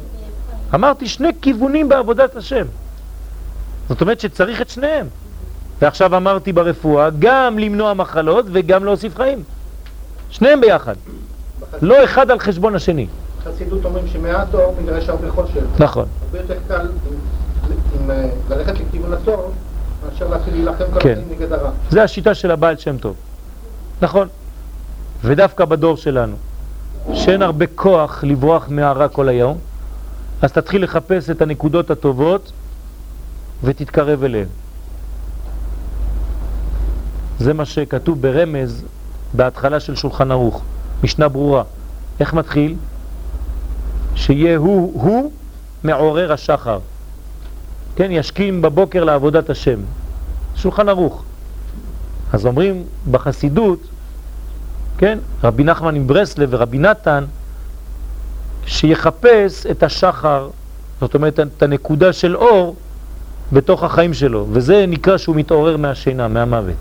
אמרתי 0.74 1.08
שני 1.08 1.30
כיוונים 1.42 1.90
בעבודת 1.90 2.36
השם. 2.36 2.66
זאת 3.90 4.02
אומרת 4.02 4.20
שצריך 4.20 4.62
את 4.62 4.70
שניהם. 4.70 5.08
ועכשיו 5.82 6.18
אמרתי 6.18 6.54
ברפואה, 6.54 7.10
גם 7.20 7.60
למנוע 7.60 7.94
מחלות 7.94 8.46
וגם 8.52 8.86
להוסיף 8.86 9.16
חיים. 9.16 9.44
שניהם 10.30 10.62
ביחד. 10.62 10.96
לא 11.82 12.04
אחד 12.04 12.32
על 12.32 12.40
חשבון 12.40 12.76
השני. 12.76 13.08
חסידות 13.44 13.86
אומרים 13.86 14.08
שמעט 14.08 14.54
אור 14.54 14.76
מגרש 14.82 15.10
הרבה 15.10 15.32
חושך. 15.32 15.62
נכון. 15.80 16.06
הרבה 16.26 16.40
יותר 16.40 16.54
קל 16.68 16.88
עם, 18.02 18.12
אה, 18.12 18.30
ללכת 18.50 18.74
לכיוון 18.80 19.14
הטוב, 19.14 19.54
מאשר 20.06 20.28
להתחיל 20.28 20.54
להילחם 20.54 20.84
כל 20.94 21.00
כן. 21.00 21.12
הזמן 21.12 21.36
נגד 21.36 21.54
הרע. 21.54 21.70
זה 21.90 22.04
השיטה 22.04 22.36
של 22.36 22.52
הבעל 22.52 22.78
שם 22.78 22.98
טוב. 22.98 23.16
נכון. 24.02 24.28
ודווקא 25.24 25.66
בדור 25.66 25.98
שלנו, 25.98 26.36
שאין 27.14 27.42
הרבה 27.42 27.66
כוח 27.76 28.24
לברוח 28.24 28.66
מהרע 28.70 29.08
כל 29.08 29.30
היום, 29.30 29.58
אז 30.42 30.52
תתחיל 30.52 30.84
לחפש 30.84 31.30
את 31.30 31.42
הנקודות 31.42 31.92
הטובות 31.92 32.52
ותתקרב 33.64 34.24
אליהן. 34.24 34.48
זה 37.40 37.54
מה 37.54 37.66
שכתוב 37.66 38.22
ברמז 38.22 38.84
בהתחלה 39.34 39.80
של 39.80 39.96
שולחן 39.96 40.32
ערוך, 40.32 40.62
משנה 41.04 41.28
ברורה. 41.28 41.64
איך 42.20 42.34
מתחיל? 42.34 42.76
שיהיה 44.16 44.58
הוא, 44.58 45.04
הוא 45.04 45.32
מעורר 45.84 46.34
השחר. 46.34 46.80
כן, 47.96 48.12
ישכים 48.12 48.62
בבוקר 48.62 49.04
לעבודת 49.04 49.50
השם. 49.50 49.80
שולחן 50.56 50.90
ערוך. 50.90 51.24
אז 52.34 52.46
אומרים 52.46 52.84
בחסידות, 53.12 53.80
כן, 54.98 55.20
רבי 55.44 55.64
נחמן 55.64 55.96
עם 55.96 56.08
ברסלב 56.08 56.50
ורבי 56.52 56.78
נתן, 56.78 57.26
שיחפש 58.66 59.66
את 59.72 59.84
השחר, 59.84 60.50
זאת 61.02 61.16
אומרת 61.16 61.40
את 61.40 61.64
הנקודה 61.64 62.14
של 62.14 62.36
אור 62.36 62.76
בתוך 63.54 63.84
החיים 63.84 64.14
שלו, 64.14 64.48
וזה 64.52 64.86
נקרא 64.88 65.18
שהוא 65.18 65.36
מתעורר 65.36 65.78
מהשינה, 65.78 66.28
מהמוות. 66.28 66.76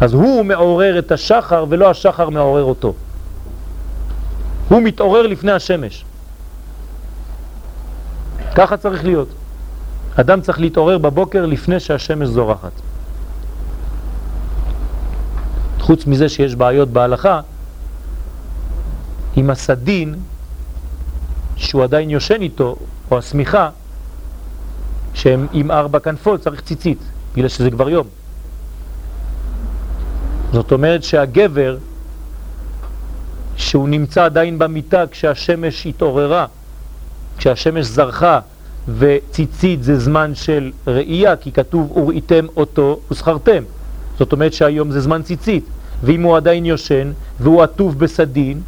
אז 0.00 0.14
הוא 0.14 0.44
מעורר 0.44 0.98
את 0.98 1.12
השחר 1.12 1.64
ולא 1.68 1.90
השחר 1.90 2.30
מעורר 2.30 2.64
אותו. 2.64 2.94
הוא 4.68 4.82
מתעורר 4.82 5.26
לפני 5.26 5.52
השמש. 5.52 6.04
ככה 8.54 8.76
צריך 8.76 9.04
להיות. 9.04 9.28
אדם 10.16 10.40
צריך 10.40 10.60
להתעורר 10.60 10.98
בבוקר 10.98 11.46
לפני 11.46 11.80
שהשמש 11.80 12.28
זורחת. 12.28 12.72
חוץ 15.80 16.06
מזה 16.06 16.28
שיש 16.28 16.54
בעיות 16.54 16.88
בהלכה, 16.88 17.40
עם 19.36 19.50
הסדין, 19.50 20.14
שהוא 21.56 21.84
עדיין 21.84 22.10
יושן 22.10 22.42
איתו, 22.42 22.76
או 23.10 23.18
הסמיכה, 23.18 23.70
שהם 25.16 25.46
עם 25.52 25.70
ארבע 25.70 25.98
כנפות, 25.98 26.40
צריך 26.40 26.60
ציצית, 26.60 26.98
בגלל 27.34 27.48
שזה 27.48 27.70
כבר 27.70 27.90
יום. 27.90 28.06
זאת 30.52 30.72
אומרת 30.72 31.02
שהגבר, 31.02 31.76
שהוא 33.56 33.88
נמצא 33.88 34.24
עדיין 34.24 34.58
במיטה 34.58 35.04
כשהשמש 35.10 35.86
התעוררה, 35.86 36.46
כשהשמש 37.38 37.86
זרחה, 37.86 38.40
וציצית 38.98 39.82
זה 39.82 39.98
זמן 39.98 40.34
של 40.34 40.72
ראייה, 40.86 41.36
כי 41.36 41.52
כתוב 41.52 41.96
וראיתם 41.96 42.46
אותו 42.56 43.00
וזכרתם. 43.10 43.62
זאת 44.18 44.32
אומרת 44.32 44.52
שהיום 44.52 44.90
זה 44.90 45.00
זמן 45.00 45.22
ציצית, 45.22 45.64
ואם 46.02 46.22
הוא 46.22 46.36
עדיין 46.36 46.66
יושן 46.66 47.12
והוא 47.40 47.62
עטוב 47.62 47.98
בסדין, 47.98 48.60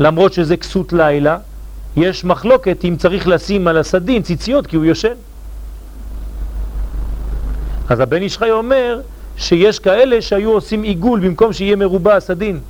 למרות 0.00 0.32
שזה 0.32 0.56
כסות 0.56 0.92
לילה, 0.92 1.38
יש 1.96 2.24
מחלוקת 2.24 2.84
אם 2.84 2.96
צריך 2.98 3.28
לשים 3.28 3.68
על 3.68 3.76
הסדין 3.76 4.22
ציציות 4.22 4.66
כי 4.66 4.76
הוא 4.76 4.84
יושן. 4.84 5.14
אז 7.88 8.00
הבן 8.00 8.22
איש 8.22 8.38
חי 8.38 8.50
אומר 8.50 9.00
שיש 9.36 9.78
כאלה 9.78 10.22
שהיו 10.22 10.50
עושים 10.50 10.82
עיגול 10.82 11.20
במקום 11.20 11.52
שיהיה 11.52 11.76
מרובע 11.76 12.16
הסדין, 12.16 12.60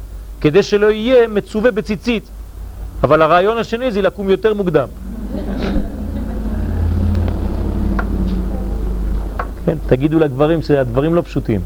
כדי 0.40 0.62
שלא 0.62 0.90
יהיה 0.90 1.28
מצווה 1.28 1.70
בציצית. 1.70 2.28
אבל 3.02 3.22
הרעיון 3.22 3.59
השני 3.59 3.92
זה 3.92 4.02
לקום 4.02 4.31
יותר 4.31 4.54
מוקדם. 4.54 4.88
כן, 9.66 9.78
תגידו 9.87 10.18
לגברים 10.18 10.62
שהדברים 10.62 11.14
לא 11.14 11.22
פשוטים. 11.22 11.61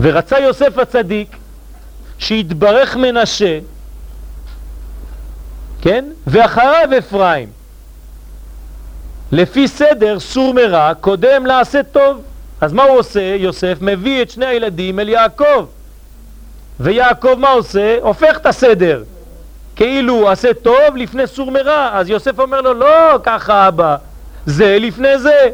ורצה 0.00 0.38
יוסף 0.38 0.78
הצדיק 0.78 1.36
שהתברך 2.18 2.96
מנשה, 2.96 3.58
כן? 5.80 6.04
ואחריו 6.26 6.88
אפרים. 6.98 7.59
לפי 9.32 9.68
סדר 9.68 10.20
סור 10.20 10.54
מרע 10.54 10.94
קודם 10.94 11.46
לעשה 11.46 11.82
טוב. 11.82 12.22
אז 12.60 12.72
מה 12.72 12.82
הוא 12.82 12.98
עושה? 12.98 13.20
יוסף 13.38 13.78
מביא 13.80 14.22
את 14.22 14.30
שני 14.30 14.46
הילדים 14.46 15.00
אל 15.00 15.08
יעקב. 15.08 15.66
ויעקב 16.80 17.34
מה 17.38 17.48
עושה? 17.48 17.96
הופך 18.02 18.36
את 18.36 18.46
הסדר. 18.46 19.02
כאילו 19.76 20.30
עשה 20.30 20.54
טוב 20.54 20.96
לפני 20.96 21.26
סור 21.26 21.50
מרע. 21.50 21.90
אז 21.92 22.08
יוסף 22.10 22.38
אומר 22.38 22.60
לו, 22.60 22.74
לא 22.74 23.18
ככה 23.22 23.68
אבא, 23.68 23.96
זה 24.46 24.76
לפני 24.80 25.18
זה. 25.18 25.48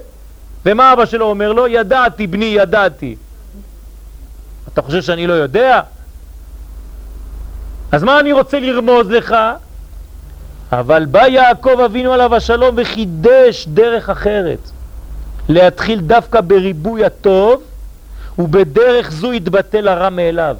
ומה 0.66 0.92
אבא 0.92 1.06
שלו 1.06 1.26
אומר 1.26 1.52
לו? 1.52 1.66
ידעתי 1.66 2.26
בני, 2.26 2.44
ידעתי. 2.44 3.16
אתה 4.72 4.82
חושב 4.82 5.02
שאני 5.02 5.26
לא 5.26 5.32
יודע? 5.32 5.80
אז 7.92 8.02
מה 8.02 8.20
אני 8.20 8.32
רוצה 8.32 8.60
לרמוז 8.60 9.10
לך? 9.10 9.36
אבל 10.72 11.04
בא 11.04 11.26
יעקב 11.26 11.80
אבינו 11.84 12.12
עליו 12.12 12.34
השלום 12.34 12.74
וחידש 12.78 13.66
דרך 13.68 14.10
אחרת. 14.10 14.58
להתחיל 15.48 16.00
דווקא 16.00 16.40
בריבוי 16.40 17.04
הטוב, 17.04 17.62
ובדרך 18.38 19.10
זו 19.10 19.32
יתבטל 19.32 19.88
הרע 19.88 20.08
מאליו. 20.10 20.56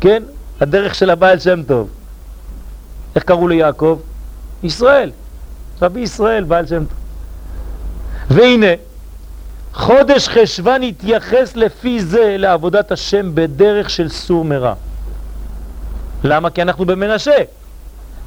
כן? 0.00 0.22
הדרך 0.60 0.94
של 0.94 1.10
הבעל 1.10 1.38
שם 1.38 1.62
טוב. 1.62 1.88
איך 3.14 3.24
קראו 3.24 3.48
ליעקב? 3.48 3.98
ישראל. 4.62 5.10
רבי 5.82 6.00
ישראל, 6.00 6.44
בעל 6.44 6.66
שם 6.66 6.84
טוב. 6.84 6.98
והנה, 8.30 8.66
חודש 9.74 10.28
חשבן 10.28 10.82
התייחס 10.82 11.56
לפי 11.56 12.02
זה 12.02 12.36
לעבודת 12.38 12.92
השם 12.92 13.34
בדרך 13.34 13.90
של 13.90 14.08
סור 14.08 14.44
מרע. 14.44 14.74
למה? 16.24 16.50
כי 16.50 16.62
אנחנו 16.62 16.84
במנשה. 16.84 17.36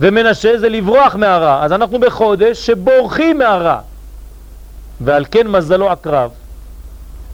ומנשה 0.02 0.58
זה 0.58 0.70
לברוח 0.70 1.16
מהרע, 1.16 1.64
אז 1.64 1.72
אנחנו 1.72 2.00
בחודש 2.00 2.66
שבורחים 2.66 3.38
מהרע. 3.38 3.80
ועל 5.02 5.26
כן 5.32 5.48
מזלו 5.48 5.91
עקרב. 5.91 6.32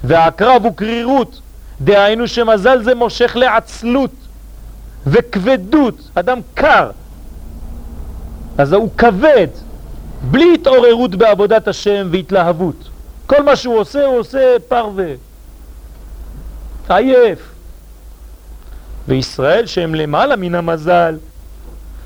והעקרב 0.04 0.66
הוא 0.66 0.76
קרירות, 0.76 1.42
דהיינו 1.82 2.28
שמזל 2.28 2.84
זה 2.84 2.96
מושך 2.96 3.36
לעצלות 3.36 4.12
וכבדות, 5.08 6.10
אדם 6.16 6.40
קר. 6.54 6.92
אז 8.58 8.74
הוא 8.74 8.90
כבד, 8.98 9.48
בלי 10.22 10.54
התעוררות 10.54 11.16
בעבודת 11.16 11.68
השם 11.68 12.08
והתלהבות. 12.12 12.90
כל 13.28 13.44
מה 13.44 13.56
שהוא 13.56 13.80
עושה, 13.80 14.06
הוא 14.06 14.20
עושה 14.20 14.56
פרווה. 14.68 15.14
עייף. 16.90 17.40
וישראל 19.08 19.66
שהם 19.66 19.96
למעלה 19.96 20.36
מן 20.36 20.56
המזל, 20.56 21.18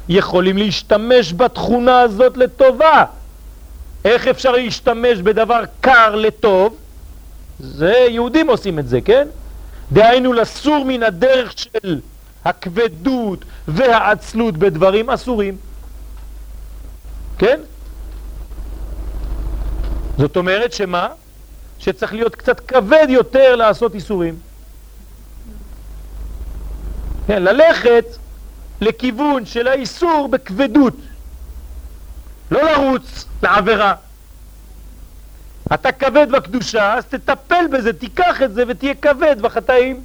יכולים 0.09 0.57
להשתמש 0.57 1.33
בתכונה 1.33 2.01
הזאת 2.01 2.37
לטובה, 2.37 3.05
איך 4.05 4.27
אפשר 4.27 4.51
להשתמש 4.51 5.19
בדבר 5.19 5.61
קר 5.81 6.15
לטוב? 6.15 6.75
זה 7.59 8.05
יהודים 8.09 8.47
עושים 8.47 8.79
את 8.79 8.87
זה, 8.87 9.01
כן? 9.01 9.27
דהיינו 9.91 10.33
לסור 10.33 10.85
מן 10.85 11.03
הדרך 11.03 11.53
של 11.55 11.99
הכבדות 12.45 13.45
והעצלות 13.67 14.57
בדברים 14.57 15.09
אסורים. 15.09 15.57
כן? 17.37 17.59
זאת 20.17 20.37
אומרת 20.37 20.73
שמה? 20.73 21.07
שצריך 21.79 22.13
להיות 22.13 22.35
קצת 22.35 22.59
כבד 22.59 23.07
יותר 23.09 23.55
לעשות 23.55 23.95
איסורים. 23.95 24.35
כן, 27.27 27.43
ללכת 27.43 28.05
לכיוון 28.81 29.45
של 29.45 29.67
האיסור 29.67 30.27
בכבדות. 30.31 30.93
לא 32.51 32.71
לרוץ 32.71 33.25
לעבירה. 33.43 33.93
אתה 35.73 35.91
כבד 35.91 36.27
בקדושה, 36.31 36.93
אז 36.93 37.05
תטפל 37.05 37.65
בזה, 37.71 37.93
תיקח 37.93 38.41
את 38.41 38.53
זה 38.53 38.63
ותהיה 38.67 38.95
כבד 38.95 39.35
בחטאים. 39.41 40.03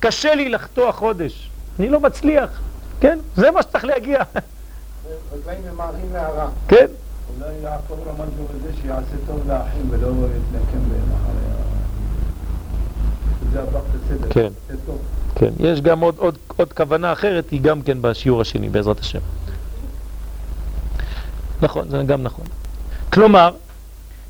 קשה 0.00 0.34
לי 0.34 0.48
לחטוא 0.48 0.92
חודש, 0.92 1.50
אני 1.78 1.88
לא 1.88 2.00
מצליח, 2.00 2.60
כן? 3.00 3.18
זה 3.36 3.50
מה 3.50 3.62
שצריך 3.62 3.84
להגיע. 3.84 4.22
רגליים 5.32 5.62
ממהרים 5.72 6.12
להרע. 6.12 6.48
כן. 6.68 6.86
אולי 7.38 7.54
יעקב 7.62 7.96
למד 8.08 8.28
לו 8.38 8.44
בזה 8.44 8.76
שיעשה 8.82 9.16
טוב 9.26 9.48
לאחים 9.48 9.90
ולא 9.90 10.06
יתנקם 10.08 10.88
בהם 10.90 11.12
אחרי 11.16 11.52
ה... 11.52 11.59
זה 13.52 13.62
הפך 13.62 13.80
בסדר. 13.94 14.28
כן. 14.30 14.52
כן, 15.34 15.50
יש 15.60 15.80
גם 15.80 16.00
עוד, 16.00 16.14
עוד, 16.18 16.38
עוד 16.56 16.72
כוונה 16.72 17.12
אחרת, 17.12 17.50
היא 17.50 17.60
גם 17.60 17.82
כן 17.82 18.02
בשיעור 18.02 18.40
השני, 18.40 18.68
בעזרת 18.68 19.00
השם. 19.00 19.18
נכון, 21.62 21.88
זה 21.88 22.02
גם 22.06 22.22
נכון. 22.22 22.44
כלומר, 23.12 23.50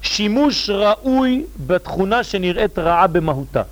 שימוש 0.03 0.71
ראוי 0.71 1.45
בתכונה 1.67 2.25
שנראית 2.25 2.79
רעה 2.79 3.07
במהותה. 3.07 3.63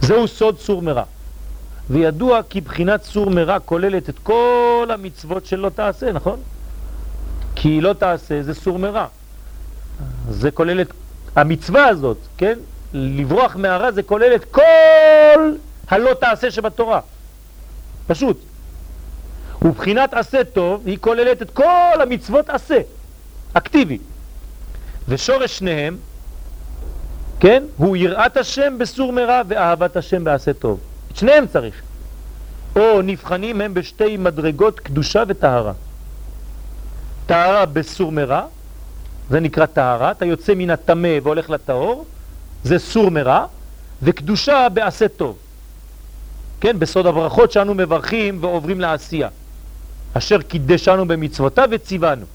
זהו 0.00 0.28
סוד 0.28 0.58
סור 0.58 0.82
מרע. 0.82 1.02
וידוע 1.90 2.40
כי 2.48 2.60
בחינת 2.60 3.02
סור 3.02 3.30
מרע 3.30 3.58
כוללת 3.58 4.08
את 4.08 4.18
כל 4.22 4.88
המצוות 4.94 5.46
שלא 5.46 5.68
תעשה, 5.68 6.12
נכון? 6.12 6.40
כי 7.54 7.80
לא 7.80 7.92
תעשה 7.92 8.42
זה 8.42 8.54
סור 8.54 8.78
מרע. 8.78 9.06
זה 10.30 10.50
כולל 10.50 10.80
את 10.80 10.92
המצווה 11.36 11.86
הזאת, 11.86 12.16
כן? 12.38 12.58
לברוח 12.92 13.56
מהרע 13.56 13.90
זה 13.90 14.02
כולל 14.02 14.34
את 14.34 14.44
כל 14.44 15.52
הלא 15.88 16.14
תעשה 16.14 16.50
שבתורה. 16.50 17.00
פשוט. 18.06 18.40
ובחינת 19.62 20.14
עשה 20.14 20.44
טוב 20.44 20.86
היא 20.86 20.98
כוללת 21.00 21.42
את 21.42 21.50
כל 21.50 22.00
המצוות 22.00 22.50
עשה, 22.50 22.78
אקטיבי. 23.52 23.98
ושורש 25.08 25.58
שניהם, 25.58 25.96
כן, 27.40 27.62
הוא 27.76 27.96
יראת 27.96 28.36
השם 28.36 28.78
בסור 28.78 29.12
מרע 29.12 29.42
ואהבת 29.48 29.96
השם 29.96 30.24
בעשה 30.24 30.52
טוב. 30.52 30.80
את 31.12 31.16
שניהם 31.16 31.46
צריך. 31.46 31.82
או 32.76 33.02
נבחנים 33.02 33.60
הם 33.60 33.74
בשתי 33.74 34.16
מדרגות 34.16 34.80
קדושה 34.80 35.22
וטהרה. 35.28 35.72
טהרה 37.26 37.66
בסור 37.66 38.12
מרע, 38.12 38.46
זה 39.30 39.40
נקרא 39.40 39.66
טהרה, 39.66 40.10
אתה 40.10 40.24
יוצא 40.24 40.54
מן 40.54 40.70
הטמא 40.70 41.18
והולך 41.22 41.50
לטהור, 41.50 42.04
זה 42.64 42.78
סור 42.78 43.10
מרע, 43.10 43.46
וקדושה 44.02 44.68
בעשה 44.68 45.08
טוב. 45.08 45.36
כן, 46.60 46.78
בסוד 46.78 47.06
הברכות 47.06 47.52
שאנו 47.52 47.74
מברכים 47.74 48.38
ועוברים 48.40 48.80
לעשייה. 48.80 49.28
אשר 50.14 50.42
קידשנו 50.42 51.08
במצוותיו 51.08 51.68
וציוונו. 51.70 52.26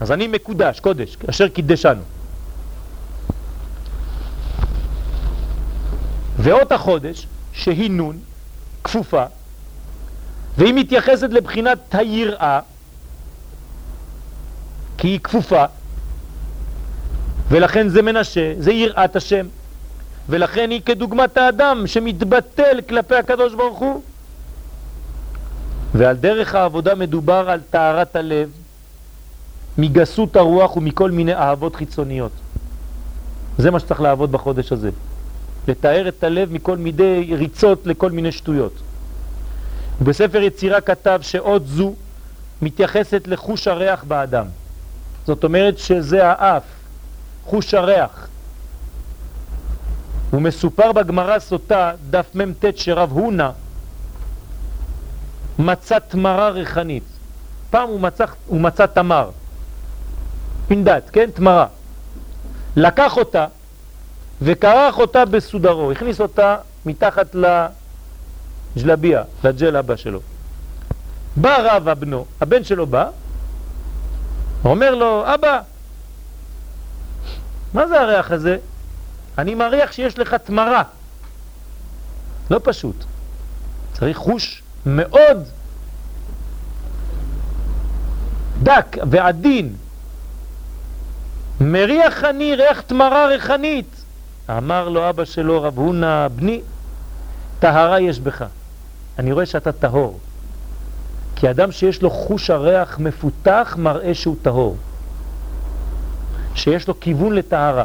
אז 0.00 0.12
אני 0.12 0.26
מקודש, 0.26 0.80
קודש, 0.80 1.16
אשר 1.30 1.48
קידשנו. 1.48 2.02
ואות 6.38 6.72
החודש, 6.72 7.26
שהיא 7.52 7.90
נון, 7.90 8.18
כפופה, 8.84 9.24
והיא 10.58 10.74
מתייחסת 10.74 11.30
לבחינת 11.30 11.78
היראה, 11.94 12.60
כי 15.02 15.08
היא 15.08 15.20
כפופה, 15.20 15.64
ולכן 17.48 17.88
זה 17.88 18.02
מנשה, 18.02 18.54
זה 18.58 18.72
יראת 18.72 19.16
השם, 19.16 19.46
ולכן 20.28 20.70
היא 20.70 20.80
כדוגמת 20.86 21.36
האדם 21.36 21.86
שמתבטל 21.86 22.80
כלפי 22.88 23.14
הקדוש 23.14 23.54
ברוך 23.54 23.78
הוא. 23.78 24.02
ועל 25.94 26.16
דרך 26.16 26.54
העבודה 26.54 26.94
מדובר 26.94 27.50
על 27.50 27.60
טהרת 27.70 28.16
הלב 28.16 28.50
מגסות 29.78 30.36
הרוח 30.36 30.76
ומכל 30.76 31.10
מיני 31.10 31.34
אהבות 31.34 31.76
חיצוניות. 31.76 32.32
זה 33.58 33.70
מה 33.70 33.80
שצריך 33.80 34.00
לעבוד 34.00 34.32
בחודש 34.32 34.72
הזה. 34.72 34.90
לתאר 35.68 36.08
את 36.08 36.24
הלב 36.24 36.52
מכל 36.52 36.76
מיני 36.76 37.34
ריצות 37.38 37.86
לכל 37.86 38.10
מיני 38.10 38.32
שטויות. 38.32 38.74
ובספר 40.00 40.42
יצירה 40.42 40.80
כתב 40.80 41.18
שעוד 41.22 41.66
זו 41.66 41.94
מתייחסת 42.62 43.22
לחוש 43.26 43.68
הריח 43.68 44.04
באדם. 44.04 44.46
זאת 45.26 45.44
אומרת 45.44 45.78
שזה 45.78 46.28
האף, 46.28 46.62
חוש 47.44 47.74
הריח. 47.74 48.28
הוא 50.30 50.42
מסופר 50.42 50.92
בגמרא 50.92 51.38
סוטה, 51.38 51.92
דף 52.10 52.34
מ"ט 52.34 52.64
שרב 52.76 53.12
הונה 53.12 53.50
מצא 55.58 55.98
תמרה 55.98 56.48
ריחנית. 56.48 57.02
פעם 57.70 57.88
הוא 57.88 58.00
מצא, 58.00 58.24
הוא 58.46 58.60
מצא 58.60 58.86
תמר, 58.86 59.30
פינדת, 60.68 61.10
כן? 61.10 61.30
תמרה. 61.34 61.66
לקח 62.76 63.16
אותה 63.16 63.46
וקרח 64.42 64.98
אותה 64.98 65.24
בסודרו, 65.24 65.92
הכניס 65.92 66.20
אותה 66.20 66.56
מתחת 66.86 67.36
לג'לביה, 68.76 69.22
לג'ל 69.44 69.76
הבא 69.76 69.96
שלו. 69.96 70.20
בא 71.36 71.56
רב 71.60 71.88
הבנו, 71.88 72.24
הבן 72.40 72.64
שלו 72.64 72.86
בא, 72.86 73.08
אומר 74.64 74.94
לו, 74.94 75.34
אבא, 75.34 75.60
מה 77.74 77.86
זה 77.86 78.00
הריח 78.00 78.30
הזה? 78.30 78.56
אני 79.38 79.54
מריח 79.54 79.92
שיש 79.92 80.18
לך 80.18 80.34
תמרה. 80.34 80.82
לא 82.50 82.60
פשוט. 82.62 83.04
צריך 83.92 84.16
חוש 84.16 84.62
מאוד 84.86 85.48
דק 88.62 88.96
ועדין. 89.10 89.76
מריח 91.60 92.24
אני 92.24 92.54
ריח 92.54 92.80
תמרה 92.80 93.26
ריחנית. 93.26 94.04
אמר 94.50 94.88
לו 94.88 95.08
אבא 95.08 95.24
שלו, 95.24 95.62
רב 95.62 95.78
הונא, 95.78 96.28
בני, 96.28 96.60
טהרה 97.58 98.00
יש 98.00 98.20
בך. 98.20 98.44
אני 99.18 99.32
רואה 99.32 99.46
שאתה 99.46 99.72
טהור. 99.72 100.18
כי 101.42 101.50
אדם 101.50 101.72
שיש 101.72 102.02
לו 102.02 102.10
חוש 102.10 102.50
הריח 102.50 102.98
מפותח 102.98 103.74
מראה 103.78 104.14
שהוא 104.14 104.36
טהור. 104.42 104.76
שיש 106.54 106.88
לו 106.88 107.00
כיוון 107.00 107.32
לטהרה. 107.32 107.84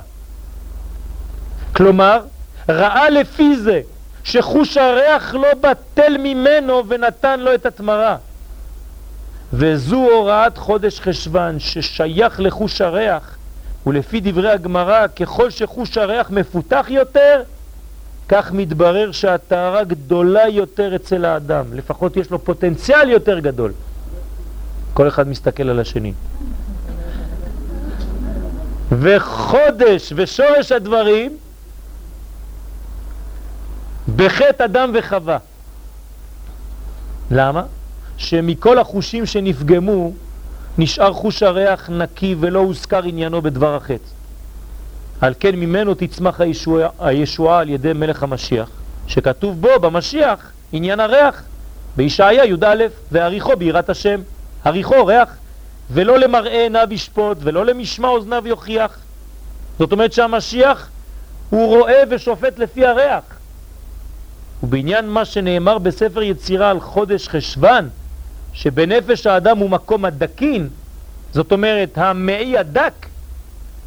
כלומר, 1.76 2.22
ראה 2.70 3.10
לפי 3.10 3.58
זה 3.58 3.82
שחוש 4.24 4.78
הריח 4.78 5.34
לא 5.34 5.47
בטל 5.62 6.18
ממנו 6.18 6.84
ונתן 6.88 7.39
לו 7.39 7.53
את 7.53 7.66
התמרה. 7.66 8.18
וזו 9.53 9.95
הוראת 9.95 10.58
חודש 10.58 10.99
חשבן 10.99 11.55
ששייך 11.60 12.39
לחוש 12.39 12.82
הריח, 12.82 13.38
ולפי 13.88 14.20
דברי 14.20 14.51
הגמרא, 14.51 15.08
ככל 15.08 15.49
שחוש 15.49 15.97
הריח 15.97 16.30
מפותח 16.30 16.86
יותר, 16.89 17.43
כך 18.30 18.52
מתברר 18.52 19.12
שהטהרה 19.12 19.84
גדולה 19.84 20.48
יותר 20.48 20.96
אצל 20.96 21.26
האדם, 21.26 21.66
לפחות 21.74 22.18
יש 22.18 22.32
לו 22.32 22.40
פוטנציאל 22.40 23.10
יותר 23.10 23.40
גדול. 23.40 23.74
כל 24.94 25.08
אחד 25.08 25.28
מסתכל 25.28 25.70
על 25.70 25.80
השני. 25.80 26.14
וחודש 28.92 30.14
ושורש 30.16 30.72
הדברים 30.72 31.38
בחטא 34.16 34.64
אדם 34.64 34.92
וחווה. 34.94 35.38
למה? 37.32 37.64
שמכל 38.18 38.80
החושים 38.80 39.26
שנפגמו 39.26 40.14
נשאר 40.78 41.14
חוש 41.14 41.44
הריח 41.44 41.90
נקי 41.90 42.36
ולא 42.40 42.60
הוזכר 42.60 43.04
עניינו 43.04 43.42
בדבר 43.42 43.76
החטא. 43.76 44.16
על 45.22 45.34
כן 45.39 45.55
ממנו 45.55 45.93
תצמח 45.93 46.41
הישועה, 46.41 46.89
הישועה 46.99 47.59
על 47.59 47.70
ידי 47.70 47.93
מלך 47.93 48.24
המשיח, 48.24 48.70
שכתוב 49.07 49.61
בו 49.61 49.80
במשיח 49.82 50.51
עניין 50.72 50.99
הריח, 50.99 51.43
בישעיה 51.95 52.45
י"א, 52.45 52.84
ועריכו 53.11 53.55
ביראת 53.57 53.89
השם. 53.89 54.22
עריכו 54.65 55.05
ריח, 55.05 55.30
ולא 55.91 56.20
למראה 56.20 56.63
עיניו 56.63 56.88
ישפוט, 56.91 57.38
ולא 57.41 57.65
למשמע 57.65 58.07
אוזניו 58.07 58.47
יוכיח. 58.47 58.99
זאת 59.80 59.91
אומרת 59.91 60.13
שהמשיח 60.13 60.89
הוא 61.49 61.78
רואה 61.78 62.03
ושופט 62.09 62.59
לפי 62.59 62.86
הריח. 62.86 63.24
ובעניין 64.63 65.09
מה 65.09 65.26
שנאמר 65.26 65.78
בספר 65.78 66.22
יצירה 66.22 66.70
על 66.70 66.80
חודש 66.80 67.28
חשבן, 67.28 67.88
שבנפש 68.53 69.28
האדם 69.28 69.57
הוא 69.57 69.70
מקום 69.70 70.05
הדקין, 70.05 70.70
זאת 71.34 71.51
אומרת 71.51 71.97
המעי 71.97 72.57
הדק, 72.57 72.93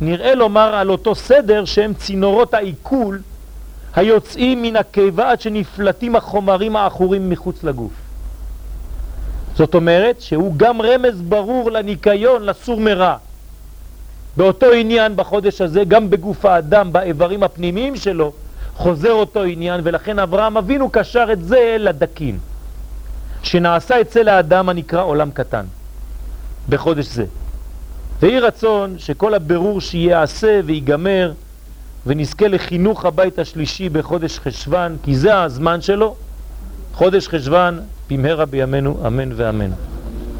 נראה 0.00 0.34
לומר 0.34 0.74
על 0.74 0.90
אותו 0.90 1.14
סדר 1.14 1.64
שהם 1.64 1.94
צינורות 1.94 2.54
העיכול 2.54 3.20
היוצאים 3.94 4.62
מן 4.62 4.76
הקיבה 4.76 5.30
עד 5.30 5.40
שנפלטים 5.40 6.16
החומרים 6.16 6.76
האחורים 6.76 7.30
מחוץ 7.30 7.64
לגוף. 7.64 7.92
זאת 9.56 9.74
אומרת 9.74 10.20
שהוא 10.20 10.54
גם 10.56 10.82
רמז 10.82 11.20
ברור 11.20 11.70
לניקיון, 11.70 12.42
לסור 12.42 12.80
מרע. 12.80 13.16
באותו 14.36 14.72
עניין 14.72 15.16
בחודש 15.16 15.60
הזה, 15.60 15.84
גם 15.84 16.10
בגוף 16.10 16.44
האדם, 16.44 16.92
באיברים 16.92 17.42
הפנימיים 17.42 17.96
שלו, 17.96 18.32
חוזר 18.76 19.12
אותו 19.12 19.42
עניין, 19.42 19.80
ולכן 19.84 20.18
אברהם 20.18 20.56
אבינו 20.56 20.90
קשר 20.90 21.26
את 21.32 21.44
זה 21.44 21.76
לדקים, 21.78 22.38
שנעשה 23.42 24.00
אצל 24.00 24.28
האדם 24.28 24.68
הנקרא 24.68 25.02
עולם 25.02 25.30
קטן, 25.30 25.64
בחודש 26.68 27.06
זה. 27.06 27.24
ויהי 28.20 28.40
רצון 28.40 28.94
שכל 28.98 29.34
הבירור 29.34 29.80
שיעשה 29.80 30.60
ויגמר 30.64 31.32
ונזכה 32.06 32.48
לחינוך 32.48 33.04
הבית 33.04 33.38
השלישי 33.38 33.88
בחודש 33.88 34.38
חשבן, 34.38 34.96
כי 35.02 35.16
זה 35.16 35.42
הזמן 35.42 35.80
שלו, 35.80 36.14
חודש 36.94 37.28
חשבן 37.28 37.78
במהרה 38.10 38.46
בימינו, 38.46 39.06
אמן 39.06 39.30
ואמן. 39.36 39.70